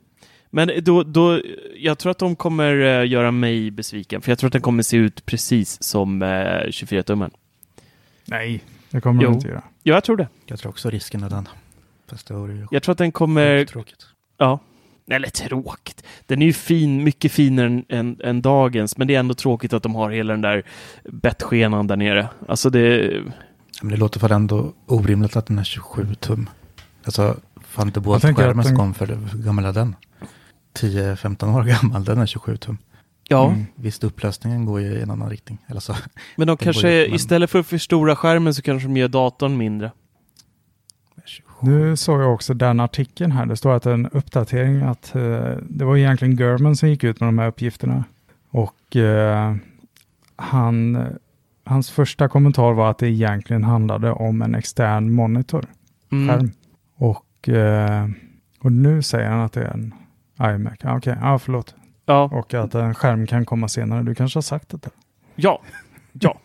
Men 0.50 0.70
då, 0.82 1.02
då, 1.02 1.40
jag 1.76 1.98
tror 1.98 2.10
att 2.10 2.18
de 2.18 2.36
kommer 2.36 2.80
eh, 2.80 3.08
göra 3.10 3.30
mig 3.30 3.70
besviken, 3.70 4.20
för 4.20 4.30
jag 4.30 4.38
tror 4.38 4.48
att 4.48 4.52
den 4.52 4.62
kommer 4.62 4.82
se 4.82 4.96
ut 4.96 5.26
precis 5.26 5.82
som 5.82 6.22
eh, 6.22 6.26
24-tummen. 6.26 7.30
Nej, 8.24 8.64
det 8.90 9.00
kommer 9.00 9.22
Jo. 9.22 9.28
de 9.30 9.34
inte 9.34 9.48
göra. 9.48 9.62
Ja, 9.82 9.94
jag 9.94 10.04
tror 10.04 10.16
det. 10.16 10.28
Jag 10.46 10.58
tror 10.58 10.70
också 10.70 10.90
risken 10.90 11.22
är 11.22 11.30
den. 11.30 11.48
Fast 12.10 12.26
det 12.28 12.34
ju 12.34 12.66
Jag 12.70 12.82
tror 12.82 12.92
att 12.92 12.98
den 12.98 13.12
kommer... 13.12 13.64
tråkigt. 13.64 14.06
Ja. 14.38 14.58
Eller 15.10 15.28
tråkigt. 15.28 16.04
Den 16.26 16.42
är 16.42 16.46
ju 16.46 16.52
fin, 16.52 17.04
mycket 17.04 17.32
finare 17.32 17.66
än, 17.66 17.84
än, 17.88 18.20
än 18.24 18.42
dagens, 18.42 18.96
men 18.96 19.06
det 19.08 19.14
är 19.14 19.20
ändå 19.20 19.34
tråkigt 19.34 19.72
att 19.72 19.82
de 19.82 19.94
har 19.94 20.10
hela 20.10 20.32
den 20.32 20.40
där 20.40 20.62
bettskenan 21.04 21.86
där 21.86 21.96
nere. 21.96 22.28
Alltså 22.48 22.70
det... 22.70 23.12
Men 23.84 23.90
det 23.90 23.96
låter 23.96 24.20
för 24.20 24.32
ändå 24.32 24.72
orimligt 24.86 25.36
att 25.36 25.46
den 25.46 25.58
är 25.58 25.64
27 25.64 26.14
tum. 26.14 26.48
Alltså, 27.04 27.36
fan 27.60 27.86
inte 27.86 28.00
Jag 28.04 28.22
tänker 28.22 28.42
skärmen 28.42 28.60
att 28.60 28.66
som 28.66 28.76
kom 28.76 28.94
för 28.94 29.06
det. 29.06 29.14
Hur 29.14 29.42
gammal 29.42 29.64
är 29.64 29.72
den? 29.72 29.96
10-15 30.78 31.56
år 31.56 31.64
gammal, 31.64 32.04
den 32.04 32.18
är 32.18 32.26
27 32.26 32.56
tum. 32.56 32.78
Ja, 33.28 33.48
Mm. 33.48 33.66
Visst, 33.76 34.04
upplösningen 34.04 34.64
går 34.64 34.80
ju 34.80 34.86
i 34.86 35.02
en 35.02 35.10
annan 35.10 35.30
riktning. 35.30 35.58
Eller 35.66 35.80
så. 35.80 35.96
men 36.36 36.46
de 36.46 36.56
kanske, 36.56 37.02
upp, 37.02 37.08
men- 37.08 37.16
istället 37.16 37.50
för 37.50 37.58
att 37.58 37.66
förstora 37.66 38.16
skärmen 38.16 38.54
så 38.54 38.62
kanske 38.62 38.88
de 38.88 38.96
gör 38.96 39.08
datorn 39.08 39.56
mindre. 39.56 39.92
27. 41.24 41.66
Nu 41.66 41.96
såg 41.96 42.20
jag 42.20 42.34
också 42.34 42.54
den 42.54 42.80
artikeln 42.80 43.32
här. 43.32 43.46
Det 43.46 43.56
står 43.56 43.74
att 43.74 43.86
en 43.86 44.06
uppdatering 44.06 44.82
att 44.82 45.14
eh, 45.14 45.22
det 45.68 45.84
var 45.84 45.96
egentligen 45.96 46.36
German 46.36 46.76
som 46.76 46.88
gick 46.88 47.04
ut 47.04 47.20
med 47.20 47.28
de 47.28 47.38
här 47.38 47.48
uppgifterna. 47.48 48.04
Och 48.50 48.96
eh, 48.96 49.56
han, 50.36 51.06
hans 51.64 51.90
första 51.90 52.28
kommentar 52.28 52.72
var 52.72 52.90
att 52.90 52.98
det 52.98 53.08
egentligen 53.08 53.64
handlade 53.64 54.10
om 54.12 54.42
en 54.42 54.54
extern 54.54 55.12
monitor, 55.12 55.64
Mm. 56.12 56.28
skärm. 56.28 56.50
Och, 56.96 57.48
eh, 57.48 58.08
och 58.60 58.72
nu 58.72 59.02
säger 59.02 59.28
han 59.30 59.40
att 59.40 59.52
det 59.52 59.60
är 59.62 59.70
en 59.74 59.94
iMac. 60.54 60.78
Ah, 60.84 60.96
Okej, 60.96 61.16
ja 61.20 61.38
förlåt. 61.38 61.74
Ja, 62.06 62.22
Och 62.32 62.54
att 62.54 62.74
en 62.74 62.94
skärm 62.94 63.26
kan 63.26 63.44
komma 63.44 63.68
senare. 63.68 64.02
Du 64.02 64.14
kanske 64.14 64.36
har 64.36 64.42
sagt 64.42 64.68
det? 64.82 64.90
ja, 65.36 65.60
ja. 66.12 66.38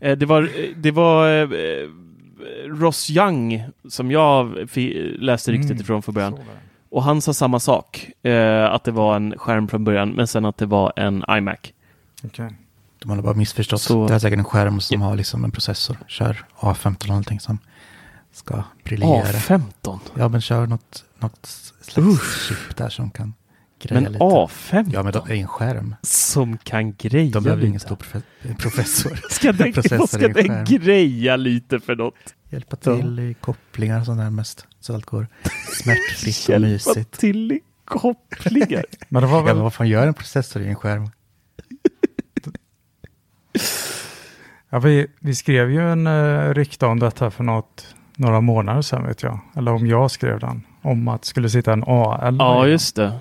Eh, 0.00 0.18
det 0.18 0.26
var, 0.26 0.42
eh, 0.42 0.48
det 0.76 0.90
var 0.90 1.48
Ross 2.80 3.10
Young 3.10 3.64
som 3.88 4.10
jag 4.10 4.52
läste 5.18 5.52
ryktet 5.52 5.70
Mm. 5.70 5.80
ifrån 5.80 6.02
från 6.02 6.14
början. 6.14 6.38
Och 6.90 7.02
han 7.02 7.20
sa 7.20 7.32
samma 7.32 7.60
sak, 7.60 8.10
eh, 8.22 8.64
att 8.64 8.84
det 8.84 8.90
var 8.90 9.16
en 9.16 9.38
skärm 9.38 9.68
från 9.68 9.84
början, 9.84 10.10
men 10.10 10.26
sen 10.26 10.44
att 10.44 10.56
det 10.56 10.66
var 10.66 10.92
en 10.96 11.24
iMac. 11.30 11.58
Okej. 12.24 12.50
De 13.06 13.10
har 13.16 13.22
bara 13.22 13.34
missförstått. 13.34 13.80
Så- 13.82 14.08
Det 14.08 14.14
är 14.14 14.18
säkert 14.18 14.38
en 14.38 14.44
skärm 14.44 14.80
som 14.80 15.00
har 15.00 15.16
liksom 15.16 15.44
en 15.44 15.50
processor. 15.50 15.96
Kör 16.06 16.44
A15 16.60 16.96
eller 17.00 17.08
någonting 17.08 17.40
som 17.40 17.58
ska 18.32 18.62
briljera. 18.84 19.22
A15? 19.24 19.98
Ja, 20.14 20.28
men 20.28 20.40
kör 20.40 20.66
något, 20.66 21.04
något 21.18 21.46
slags 21.80 22.46
chip 22.48 22.76
där 22.76 22.88
som 22.88 23.10
kan 23.10 23.34
greja 23.82 24.00
Men 24.00 24.12
lite. 24.12 24.24
A15? 24.24 24.90
Ja, 24.92 25.02
men 25.02 25.12
det 25.12 25.18
är 25.18 25.30
en 25.32 25.48
skärm. 25.48 25.94
Som 26.02 26.58
kan 26.58 26.94
greja 26.94 27.30
De 27.30 27.44
behöver 27.44 27.62
ingen 27.62 27.72
lite. 27.72 27.86
stor 27.86 27.96
profe- 27.96 28.56
professor. 28.58 29.20
Ska 29.30 29.52
den, 29.52 29.72
ska 30.08 30.28
den 30.28 30.64
greja 30.64 31.36
lite 31.36 31.80
för 31.80 31.96
något? 31.96 32.14
Hjälpa 32.50 32.76
till 32.76 33.18
i 33.18 33.34
kopplingar 33.40 34.00
och 34.00 34.06
sånt 34.06 34.18
där 34.20 34.30
mest. 34.30 34.66
Så 34.80 34.94
allt 34.94 35.06
går 35.06 35.26
smärtfritt 35.82 36.44
och 36.44 36.48
Hjälpa 36.50 36.68
mysigt. 36.68 37.18
till 37.18 37.52
i 37.52 37.60
kopplingar. 37.84 38.84
Men 39.08 39.22
var 39.22 39.30
Ja, 39.38 39.42
väl 39.42 39.54
men 39.54 39.62
vad 39.62 39.74
fan 39.74 39.88
gör 39.88 40.06
en 40.06 40.14
processor 40.14 40.62
i 40.62 40.68
en 40.68 40.74
skärm? 40.76 41.10
Ja, 44.70 44.78
vi, 44.78 45.06
vi 45.20 45.34
skrev 45.34 45.70
ju 45.70 45.92
en 45.92 46.06
uh, 46.06 46.54
rykte 46.54 46.86
om 46.86 46.98
detta 46.98 47.30
för 47.30 47.44
något, 47.44 47.94
några 48.16 48.40
månader 48.40 48.82
sedan 48.82 49.06
vet 49.06 49.22
jag. 49.22 49.38
Eller 49.56 49.72
om 49.72 49.86
jag 49.86 50.10
skrev 50.10 50.40
den. 50.40 50.62
Om 50.82 51.08
att 51.08 51.22
det 51.22 51.28
skulle 51.28 51.50
sitta 51.50 51.72
en 51.72 51.84
A11. 51.84 52.36
ja, 52.38 52.66
just 52.66 52.96
det. 52.96 53.12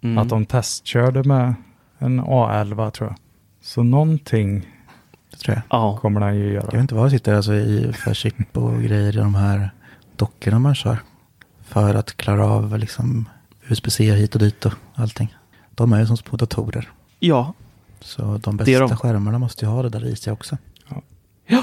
Mm. 0.00 0.18
Att 0.18 0.28
de 0.28 0.46
testkörde 0.46 1.24
med 1.24 1.54
en 1.98 2.20
A11 2.20 2.90
tror 2.90 3.08
jag. 3.08 3.16
Så 3.62 3.82
någonting 3.82 4.68
Det 5.30 5.36
tror 5.36 5.54
jag. 5.56 5.62
Ja, 5.80 5.96
kommer 5.96 6.20
den 6.20 6.36
ju 6.36 6.44
Jag 6.44 6.52
göra. 6.54 6.66
vet 6.66 6.74
inte 6.80 6.94
vad 6.94 7.06
det 7.06 7.10
sitter 7.10 7.34
alltså 7.34 7.54
i 7.54 7.92
för 7.92 8.14
chip 8.14 8.56
och 8.56 8.82
grejer 8.82 9.08
i 9.12 9.16
de 9.16 9.34
här 9.34 9.70
dockorna 10.16 10.58
man 10.58 10.74
kör. 10.74 10.98
För 11.62 11.94
att 11.94 12.16
klara 12.16 12.46
av 12.46 12.78
liksom 12.78 13.28
USB-C 13.68 14.12
hit 14.14 14.34
och 14.34 14.40
dit 14.40 14.66
och 14.66 14.72
allting. 14.94 15.34
De 15.74 15.92
är 15.92 16.00
ju 16.00 16.06
som 16.06 16.16
små 16.16 16.36
datorer. 16.36 16.88
ja, 17.18 17.52
Så 18.00 18.38
de 18.38 18.56
bästa 18.56 18.78
de. 18.78 18.96
skärmarna 18.96 19.38
måste 19.38 19.64
ju 19.64 19.70
ha 19.70 19.82
det 19.82 19.88
där 19.88 20.04
i 20.06 20.16
sig 20.16 20.32
också. 20.32 20.56
Ja, 21.50 21.62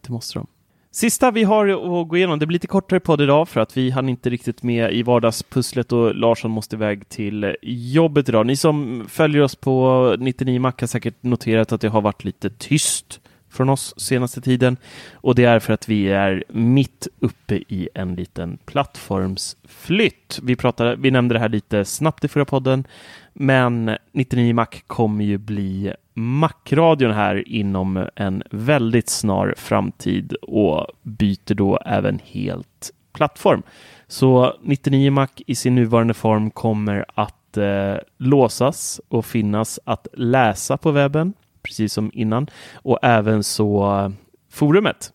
det 0.00 0.12
måste 0.12 0.38
de. 0.38 0.46
Sista 0.90 1.30
vi 1.30 1.44
har 1.44 1.68
att 1.68 2.08
gå 2.08 2.16
igenom, 2.16 2.38
det 2.38 2.46
blir 2.46 2.54
lite 2.54 2.66
kortare 2.66 3.00
podd 3.00 3.20
idag 3.20 3.48
för 3.48 3.60
att 3.60 3.76
vi 3.76 3.90
hann 3.90 4.08
inte 4.08 4.30
riktigt 4.30 4.62
med 4.62 4.92
i 4.92 5.02
vardagspusslet 5.02 5.92
och 5.92 6.14
Larsson 6.14 6.50
måste 6.50 6.76
iväg 6.76 7.08
till 7.08 7.56
jobbet 7.62 8.28
idag. 8.28 8.46
Ni 8.46 8.56
som 8.56 9.04
följer 9.08 9.42
oss 9.42 9.54
på 9.56 10.16
99 10.18 10.60
Mac 10.60 10.72
har 10.80 10.86
säkert 10.86 11.22
noterat 11.22 11.72
att 11.72 11.80
det 11.80 11.88
har 11.88 12.00
varit 12.00 12.24
lite 12.24 12.50
tyst 12.50 13.20
från 13.58 13.68
oss 13.68 13.94
senaste 13.96 14.40
tiden 14.40 14.76
och 15.14 15.34
det 15.34 15.44
är 15.44 15.58
för 15.58 15.72
att 15.72 15.88
vi 15.88 16.08
är 16.08 16.44
mitt 16.48 17.08
uppe 17.20 17.54
i 17.54 17.88
en 17.94 18.14
liten 18.14 18.58
plattformsflytt. 18.66 20.38
Vi, 20.42 20.56
pratade, 20.56 20.96
vi 20.96 21.10
nämnde 21.10 21.34
det 21.34 21.38
här 21.38 21.48
lite 21.48 21.84
snabbt 21.84 22.24
i 22.24 22.28
förra 22.28 22.44
podden, 22.44 22.84
men 23.32 23.96
99 24.12 24.54
Mac 24.54 24.66
kommer 24.86 25.24
ju 25.24 25.38
bli 25.38 25.92
Mac-radion 26.14 27.12
här 27.12 27.48
inom 27.48 28.08
en 28.14 28.42
väldigt 28.50 29.08
snar 29.08 29.54
framtid 29.56 30.32
och 30.32 30.86
byter 31.02 31.54
då 31.54 31.78
även 31.86 32.18
helt 32.24 32.90
plattform. 33.12 33.62
Så 34.06 34.56
99 34.62 35.10
Mac 35.10 35.28
i 35.46 35.54
sin 35.54 35.74
nuvarande 35.74 36.14
form 36.14 36.50
kommer 36.50 37.04
att 37.14 37.56
eh, 37.56 37.96
låsas 38.18 39.00
och 39.08 39.26
finnas 39.26 39.80
att 39.84 40.06
läsa 40.12 40.76
på 40.76 40.90
webben, 40.90 41.34
precis 41.68 41.92
som 41.92 42.10
innan, 42.14 42.46
och 42.74 42.98
även 43.02 43.44
så 43.44 44.12
forumet. 44.50 45.12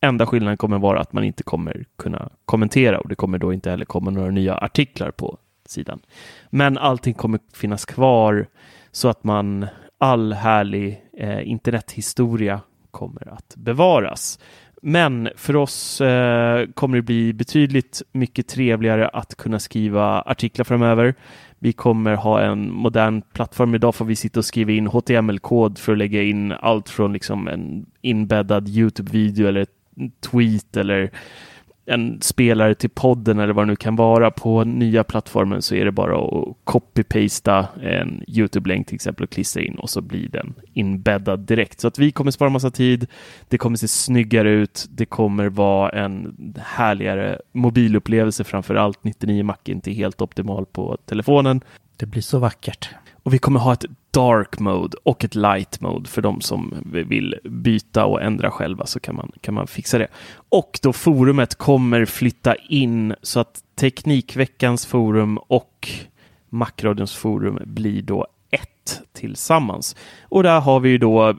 Enda 0.00 0.26
skillnaden 0.26 0.56
kommer 0.56 0.78
vara 0.78 1.00
att 1.00 1.12
man 1.12 1.24
inte 1.24 1.42
kommer 1.42 1.84
kunna 1.96 2.30
kommentera 2.44 3.00
och 3.00 3.08
det 3.08 3.14
kommer 3.14 3.38
då 3.38 3.52
inte 3.52 3.70
heller 3.70 3.84
komma 3.84 4.10
några 4.10 4.30
nya 4.30 4.56
artiklar 4.56 5.10
på 5.10 5.38
sidan. 5.66 6.00
Men 6.50 6.78
allting 6.78 7.14
kommer 7.14 7.40
finnas 7.54 7.84
kvar 7.84 8.46
så 8.92 9.08
att 9.08 9.24
man 9.24 9.66
all 9.98 10.32
härlig 10.32 11.04
eh, 11.12 11.48
internethistoria 11.48 12.60
kommer 12.90 13.28
att 13.28 13.54
bevaras. 13.56 14.38
Men 14.84 15.28
för 15.36 15.56
oss 15.56 16.00
eh, 16.00 16.66
kommer 16.74 16.96
det 16.96 17.02
bli 17.02 17.32
betydligt 17.32 18.02
mycket 18.12 18.48
trevligare 18.48 19.08
att 19.08 19.34
kunna 19.34 19.58
skriva 19.58 20.22
artiklar 20.22 20.64
framöver. 20.64 21.14
Vi 21.58 21.72
kommer 21.72 22.14
ha 22.14 22.40
en 22.40 22.72
modern 22.72 23.22
plattform. 23.32 23.74
Idag 23.74 23.94
får 23.94 24.04
vi 24.04 24.16
sitta 24.16 24.40
och 24.40 24.44
skriva 24.44 24.72
in 24.72 24.86
HTML-kod 24.86 25.78
för 25.78 25.92
att 25.92 25.98
lägga 25.98 26.22
in 26.22 26.52
allt 26.52 26.88
från 26.88 27.12
liksom 27.12 27.48
en 27.48 27.86
inbäddad 28.00 28.68
Youtube-video 28.68 29.48
eller 29.48 29.66
tweet 30.30 30.76
eller 30.76 31.10
en 31.86 32.20
spelare 32.20 32.74
till 32.74 32.90
podden 32.90 33.38
eller 33.38 33.52
vad 33.52 33.66
det 33.66 33.70
nu 33.70 33.76
kan 33.76 33.96
vara 33.96 34.30
på 34.30 34.64
nya 34.64 35.04
plattformen 35.04 35.62
så 35.62 35.74
är 35.74 35.84
det 35.84 35.92
bara 35.92 36.18
att 36.18 36.56
copy-pasta 36.64 37.66
en 37.82 38.24
YouTube-länk 38.28 38.86
till 38.86 38.94
exempel 38.94 39.24
och 39.24 39.30
klistra 39.30 39.62
in 39.62 39.74
och 39.74 39.90
så 39.90 40.00
blir 40.00 40.28
den 40.28 40.54
inbäddad 40.72 41.40
direkt. 41.40 41.80
Så 41.80 41.88
att 41.88 41.98
vi 41.98 42.12
kommer 42.12 42.30
spara 42.30 42.50
massa 42.50 42.70
tid. 42.70 43.06
Det 43.48 43.58
kommer 43.58 43.76
se 43.76 43.88
snyggare 43.88 44.50
ut. 44.50 44.86
Det 44.90 45.06
kommer 45.06 45.48
vara 45.48 45.90
en 45.90 46.36
härligare 46.64 47.38
mobilupplevelse 47.52 48.44
framför 48.44 48.74
allt. 48.74 49.04
99 49.04 49.44
Mac 49.44 49.56
är 49.64 49.72
inte 49.72 49.92
helt 49.92 50.20
optimal 50.20 50.66
på 50.66 50.96
telefonen. 51.04 51.60
Det 51.96 52.06
blir 52.06 52.22
så 52.22 52.38
vackert. 52.38 52.90
Och 53.22 53.34
vi 53.34 53.38
kommer 53.38 53.60
ha 53.60 53.72
ett 53.72 53.84
dark 54.12 54.58
mode 54.60 54.96
och 55.02 55.24
ett 55.24 55.34
light 55.34 55.80
mode 55.80 56.08
för 56.08 56.22
de 56.22 56.40
som 56.40 56.74
vill 56.92 57.34
byta 57.44 58.04
och 58.04 58.22
ändra 58.22 58.50
själva 58.50 58.86
så 58.86 59.00
kan 59.00 59.16
man, 59.16 59.32
kan 59.40 59.54
man 59.54 59.66
fixa 59.66 59.98
det. 59.98 60.08
Och 60.34 60.78
då 60.82 60.92
forumet 60.92 61.54
kommer 61.54 62.04
flytta 62.04 62.54
in 62.54 63.14
så 63.22 63.40
att 63.40 63.62
Teknikveckans 63.74 64.86
forum 64.86 65.38
och 65.38 65.88
Macradions 66.48 67.14
forum 67.14 67.58
blir 67.64 68.02
då 68.02 68.26
ett 68.50 69.02
tillsammans. 69.12 69.96
Och 70.22 70.42
där 70.42 70.60
har 70.60 70.80
vi 70.80 70.88
ju 70.88 70.98
då 70.98 71.28
eh, 71.28 71.34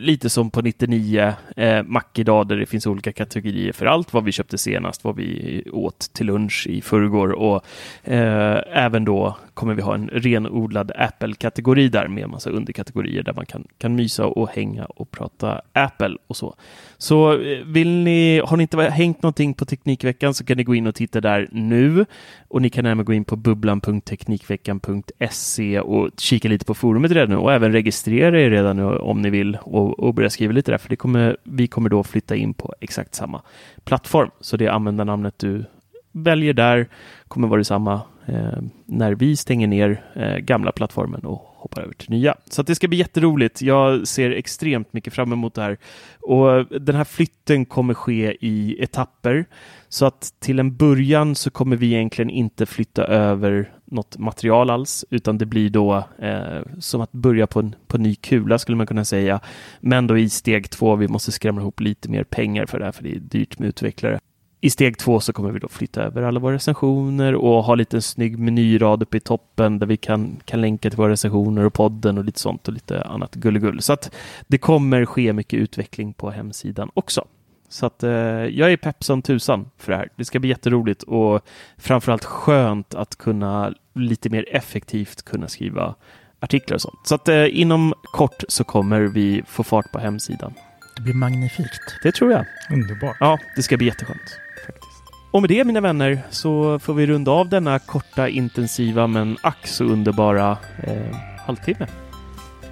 lite 0.00 0.30
som 0.30 0.50
på 0.50 0.62
99 0.62 1.34
eh, 1.56 1.82
Mac 1.82 2.02
idag 2.14 2.48
där 2.48 2.56
det 2.56 2.66
finns 2.66 2.86
olika 2.86 3.12
kategorier 3.12 3.72
för 3.72 3.86
allt 3.86 4.12
vad 4.12 4.24
vi 4.24 4.32
köpte 4.32 4.58
senast, 4.58 5.04
vad 5.04 5.16
vi 5.16 5.62
åt 5.72 6.10
till 6.12 6.26
lunch 6.26 6.66
i 6.70 6.80
förrgår 6.80 7.32
och 7.32 7.64
eh, 8.04 8.62
även 8.72 9.04
då 9.04 9.36
kommer 9.58 9.74
vi 9.74 9.82
ha 9.82 9.94
en 9.94 10.08
renodlad 10.08 10.92
Apple-kategori 10.96 11.88
där 11.88 12.08
med 12.08 12.28
massa 12.28 12.50
underkategorier 12.50 13.22
där 13.22 13.32
man 13.32 13.46
kan, 13.46 13.64
kan 13.78 13.94
mysa 13.94 14.26
och 14.26 14.48
hänga 14.48 14.84
och 14.84 15.10
prata 15.10 15.60
Apple 15.72 16.16
och 16.26 16.36
så. 16.36 16.54
Så 16.98 17.32
eh, 17.32 17.64
vill 17.64 17.88
ni, 17.88 18.42
har 18.44 18.56
ni 18.56 18.62
inte 18.62 18.82
hängt 18.82 19.22
någonting 19.22 19.54
på 19.54 19.64
Teknikveckan 19.64 20.34
så 20.34 20.44
kan 20.44 20.56
ni 20.56 20.64
gå 20.64 20.74
in 20.74 20.86
och 20.86 20.94
titta 20.94 21.20
där 21.20 21.48
nu 21.52 22.06
och 22.48 22.62
ni 22.62 22.70
kan 22.70 22.86
även 22.86 23.04
gå 23.04 23.12
in 23.12 23.24
på 23.24 23.36
bubblan.teknikveckan.se 23.36 25.80
och 25.80 26.10
kika 26.18 26.48
lite 26.48 26.64
på 26.64 26.74
forumet 26.74 27.10
redan 27.10 27.30
nu 27.30 27.36
och 27.36 27.52
även 27.52 27.72
registrera 27.72 28.40
er 28.40 28.50
redan 28.50 28.76
nu 28.76 28.84
om 28.84 29.22
ni 29.22 29.30
vill 29.30 29.58
och, 29.62 30.00
och 30.00 30.14
börja 30.14 30.30
skriva 30.30 30.52
lite 30.52 30.70
där 30.70 30.78
för 30.78 30.88
det 30.88 30.96
kommer, 30.96 31.36
vi 31.44 31.66
kommer 31.66 31.90
då 31.90 32.04
flytta 32.04 32.36
in 32.36 32.54
på 32.54 32.74
exakt 32.80 33.14
samma 33.14 33.42
plattform. 33.84 34.30
Så 34.40 34.56
det 34.56 34.68
användarnamnet 34.68 35.38
du 35.38 35.64
väljer 36.12 36.52
där 36.52 36.88
kommer 37.28 37.48
vara 37.48 37.58
detsamma 37.58 38.00
Eh, 38.28 38.62
när 38.86 39.14
vi 39.14 39.36
stänger 39.36 39.66
ner 39.66 40.02
eh, 40.14 40.36
gamla 40.36 40.72
plattformen 40.72 41.20
och 41.20 41.54
hoppar 41.56 41.82
över 41.82 41.94
till 41.94 42.10
nya. 42.10 42.34
Så 42.50 42.62
det 42.62 42.74
ska 42.74 42.88
bli 42.88 42.98
jätteroligt. 42.98 43.62
Jag 43.62 44.08
ser 44.08 44.30
extremt 44.30 44.92
mycket 44.92 45.12
fram 45.12 45.32
emot 45.32 45.54
det 45.54 45.62
här. 45.62 45.78
Och 46.20 46.56
eh, 46.56 46.66
den 46.66 46.94
här 46.94 47.04
flytten 47.04 47.64
kommer 47.64 47.94
ske 47.94 48.36
i 48.40 48.82
etapper. 48.82 49.44
Så 49.88 50.06
att 50.06 50.34
till 50.38 50.58
en 50.58 50.76
början 50.76 51.34
så 51.34 51.50
kommer 51.50 51.76
vi 51.76 51.86
egentligen 51.86 52.30
inte 52.30 52.66
flytta 52.66 53.04
över 53.04 53.72
något 53.84 54.18
material 54.18 54.70
alls, 54.70 55.04
utan 55.10 55.38
det 55.38 55.46
blir 55.46 55.70
då 55.70 56.04
eh, 56.18 56.62
som 56.78 57.00
att 57.00 57.12
börja 57.12 57.46
på 57.46 57.60
en 57.60 57.74
på 57.86 57.98
ny 57.98 58.14
kula 58.14 58.58
skulle 58.58 58.76
man 58.76 58.86
kunna 58.86 59.04
säga. 59.04 59.40
Men 59.80 60.06
då 60.06 60.18
i 60.18 60.28
steg 60.28 60.70
två, 60.70 60.96
vi 60.96 61.08
måste 61.08 61.32
skrämma 61.32 61.60
ihop 61.60 61.80
lite 61.80 62.10
mer 62.10 62.24
pengar 62.24 62.66
för 62.66 62.78
det 62.78 62.84
här, 62.84 62.92
för 62.92 63.02
det 63.02 63.14
är 63.14 63.20
dyrt 63.20 63.58
med 63.58 63.68
utvecklare. 63.68 64.18
I 64.60 64.70
steg 64.70 64.98
två 64.98 65.20
så 65.20 65.32
kommer 65.32 65.50
vi 65.50 65.58
då 65.58 65.68
flytta 65.68 66.02
över 66.02 66.22
alla 66.22 66.40
våra 66.40 66.54
recensioner 66.54 67.34
och 67.34 67.64
ha 67.64 67.74
lite 67.74 67.96
en 67.96 68.02
snygg 68.02 68.38
menyrad 68.38 69.02
uppe 69.02 69.16
i 69.16 69.20
toppen 69.20 69.78
där 69.78 69.86
vi 69.86 69.96
kan, 69.96 70.36
kan 70.44 70.60
länka 70.60 70.90
till 70.90 70.96
våra 70.96 71.12
recensioner 71.12 71.64
och 71.64 71.72
podden 71.72 72.18
och 72.18 72.24
lite 72.24 72.40
sånt 72.40 72.68
och 72.68 72.74
lite 72.74 73.02
annat 73.02 73.34
gullegull. 73.34 73.82
Så 73.82 73.92
att 73.92 74.14
det 74.46 74.58
kommer 74.58 75.04
ske 75.04 75.32
mycket 75.32 75.58
utveckling 75.58 76.12
på 76.12 76.30
hemsidan 76.30 76.90
också. 76.94 77.24
Så 77.68 77.86
att 77.86 78.02
eh, 78.02 78.10
jag 78.10 78.72
är 78.72 78.76
pepp 78.76 79.04
som 79.04 79.22
tusan 79.22 79.70
för 79.76 79.92
det 79.92 79.98
här. 79.98 80.08
Det 80.16 80.24
ska 80.24 80.38
bli 80.38 80.48
jätteroligt 80.48 81.02
och 81.02 81.46
framförallt 81.76 82.24
skönt 82.24 82.94
att 82.94 83.18
kunna 83.18 83.74
lite 83.94 84.30
mer 84.30 84.44
effektivt 84.48 85.22
kunna 85.22 85.48
skriva 85.48 85.94
artiklar 86.40 86.74
och 86.74 86.80
sånt. 86.80 86.98
Så 87.04 87.14
att 87.14 87.28
eh, 87.28 87.60
inom 87.60 87.94
kort 88.02 88.44
så 88.48 88.64
kommer 88.64 89.00
vi 89.00 89.42
få 89.46 89.62
fart 89.62 89.92
på 89.92 89.98
hemsidan. 89.98 90.54
Det 90.98 91.02
blir 91.02 91.14
magnifikt. 91.14 91.98
Det 92.02 92.12
tror 92.12 92.32
jag. 92.32 92.44
Underbart. 92.70 93.16
Ja, 93.20 93.38
det 93.56 93.62
ska 93.62 93.76
bli 93.76 93.86
jätteskönt. 93.86 94.38
Faktiskt. 94.66 95.02
Och 95.30 95.42
med 95.42 95.50
det 95.50 95.64
mina 95.64 95.80
vänner 95.80 96.22
så 96.30 96.78
får 96.78 96.94
vi 96.94 97.06
runda 97.06 97.30
av 97.30 97.48
denna 97.48 97.78
korta, 97.78 98.28
intensiva 98.28 99.06
men 99.06 99.36
ack 99.40 99.66
så 99.66 99.84
underbara 99.84 100.58
eh, 100.82 101.16
halvtimme. 101.46 101.86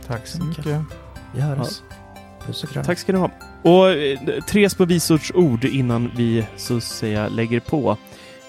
Tack 0.07 0.27
så 0.27 0.45
mycket. 0.45 0.67
Vi 1.35 1.41
hörs. 1.41 1.83
Puss 2.47 2.65
och 2.65 2.71
kram. 2.71 2.85
Tack 2.85 2.99
ska 2.99 3.13
ni 3.13 3.19
ha. 3.19 3.31
Och 3.63 3.91
eh, 3.91 4.19
tre 4.49 4.71
små 4.71 4.85
visordsord 4.85 5.65
innan 5.65 6.11
vi 6.17 6.47
så 6.57 6.77
att 6.77 6.83
säga 6.83 7.29
lägger 7.29 7.61
på. 7.61 7.97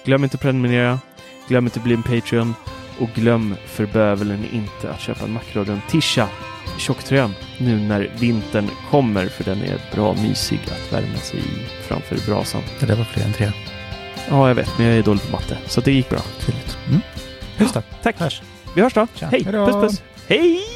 Glöm 0.06 0.24
inte 0.24 0.36
att 0.36 0.42
prenumerera. 0.42 1.00
Glöm 1.48 1.66
inte 1.66 1.80
att 1.80 1.84
bli 1.84 1.94
en 1.94 2.04
Patreon. 2.04 2.54
Och 3.00 3.10
glöm 3.16 3.56
för 3.66 3.86
bövelen 3.86 4.46
inte 4.52 4.92
att 4.92 5.00
köpa 5.00 5.26
en 5.26 5.34
Macradion 5.34 5.82
Tisha 5.90 6.30
tjocktröjan 6.78 7.36
nu 7.58 7.80
när 7.80 8.12
vintern 8.20 8.70
kommer 8.90 9.28
för 9.28 9.44
den 9.44 9.62
är 9.62 9.82
bra 9.96 10.14
mysig 10.14 10.60
att 10.66 10.94
värma 10.94 11.18
sig 11.18 11.40
i 11.40 11.44
framför 11.88 12.18
brasan. 12.26 12.62
Det 12.80 12.86
där 12.86 12.96
var 12.96 13.04
fler 13.04 13.24
än 13.24 13.34
tre. 13.34 13.52
Ja, 14.30 14.48
jag 14.48 14.56
vet, 14.56 14.78
men 14.78 14.88
jag 14.88 14.98
är 14.98 15.04
dålig 15.04 15.24
på 15.24 15.32
matte, 15.32 15.58
så 15.66 15.82
det 15.82 15.92
gick 15.92 16.10
bra. 16.10 16.20
Tydligt. 16.40 16.78
Mm. 16.88 17.02
Det. 17.58 17.84
Tack! 18.04 18.20
Hörs. 18.20 18.42
Vi 18.76 18.82
hörs 18.82 18.94
då. 18.94 19.08
Tja. 19.16 19.28
Hej! 19.32 19.44
Hejdå. 19.44 19.66
Puss 19.66 19.76
puss! 19.76 20.02
Hej! 20.28 20.60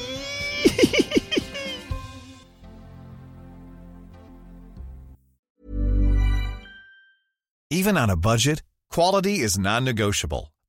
Even 7.74 7.98
on 7.98 8.10
a 8.10 8.16
budget, 8.16 8.64
quality 8.94 9.40
is 9.40 9.58
non-negotiable. 9.58 10.48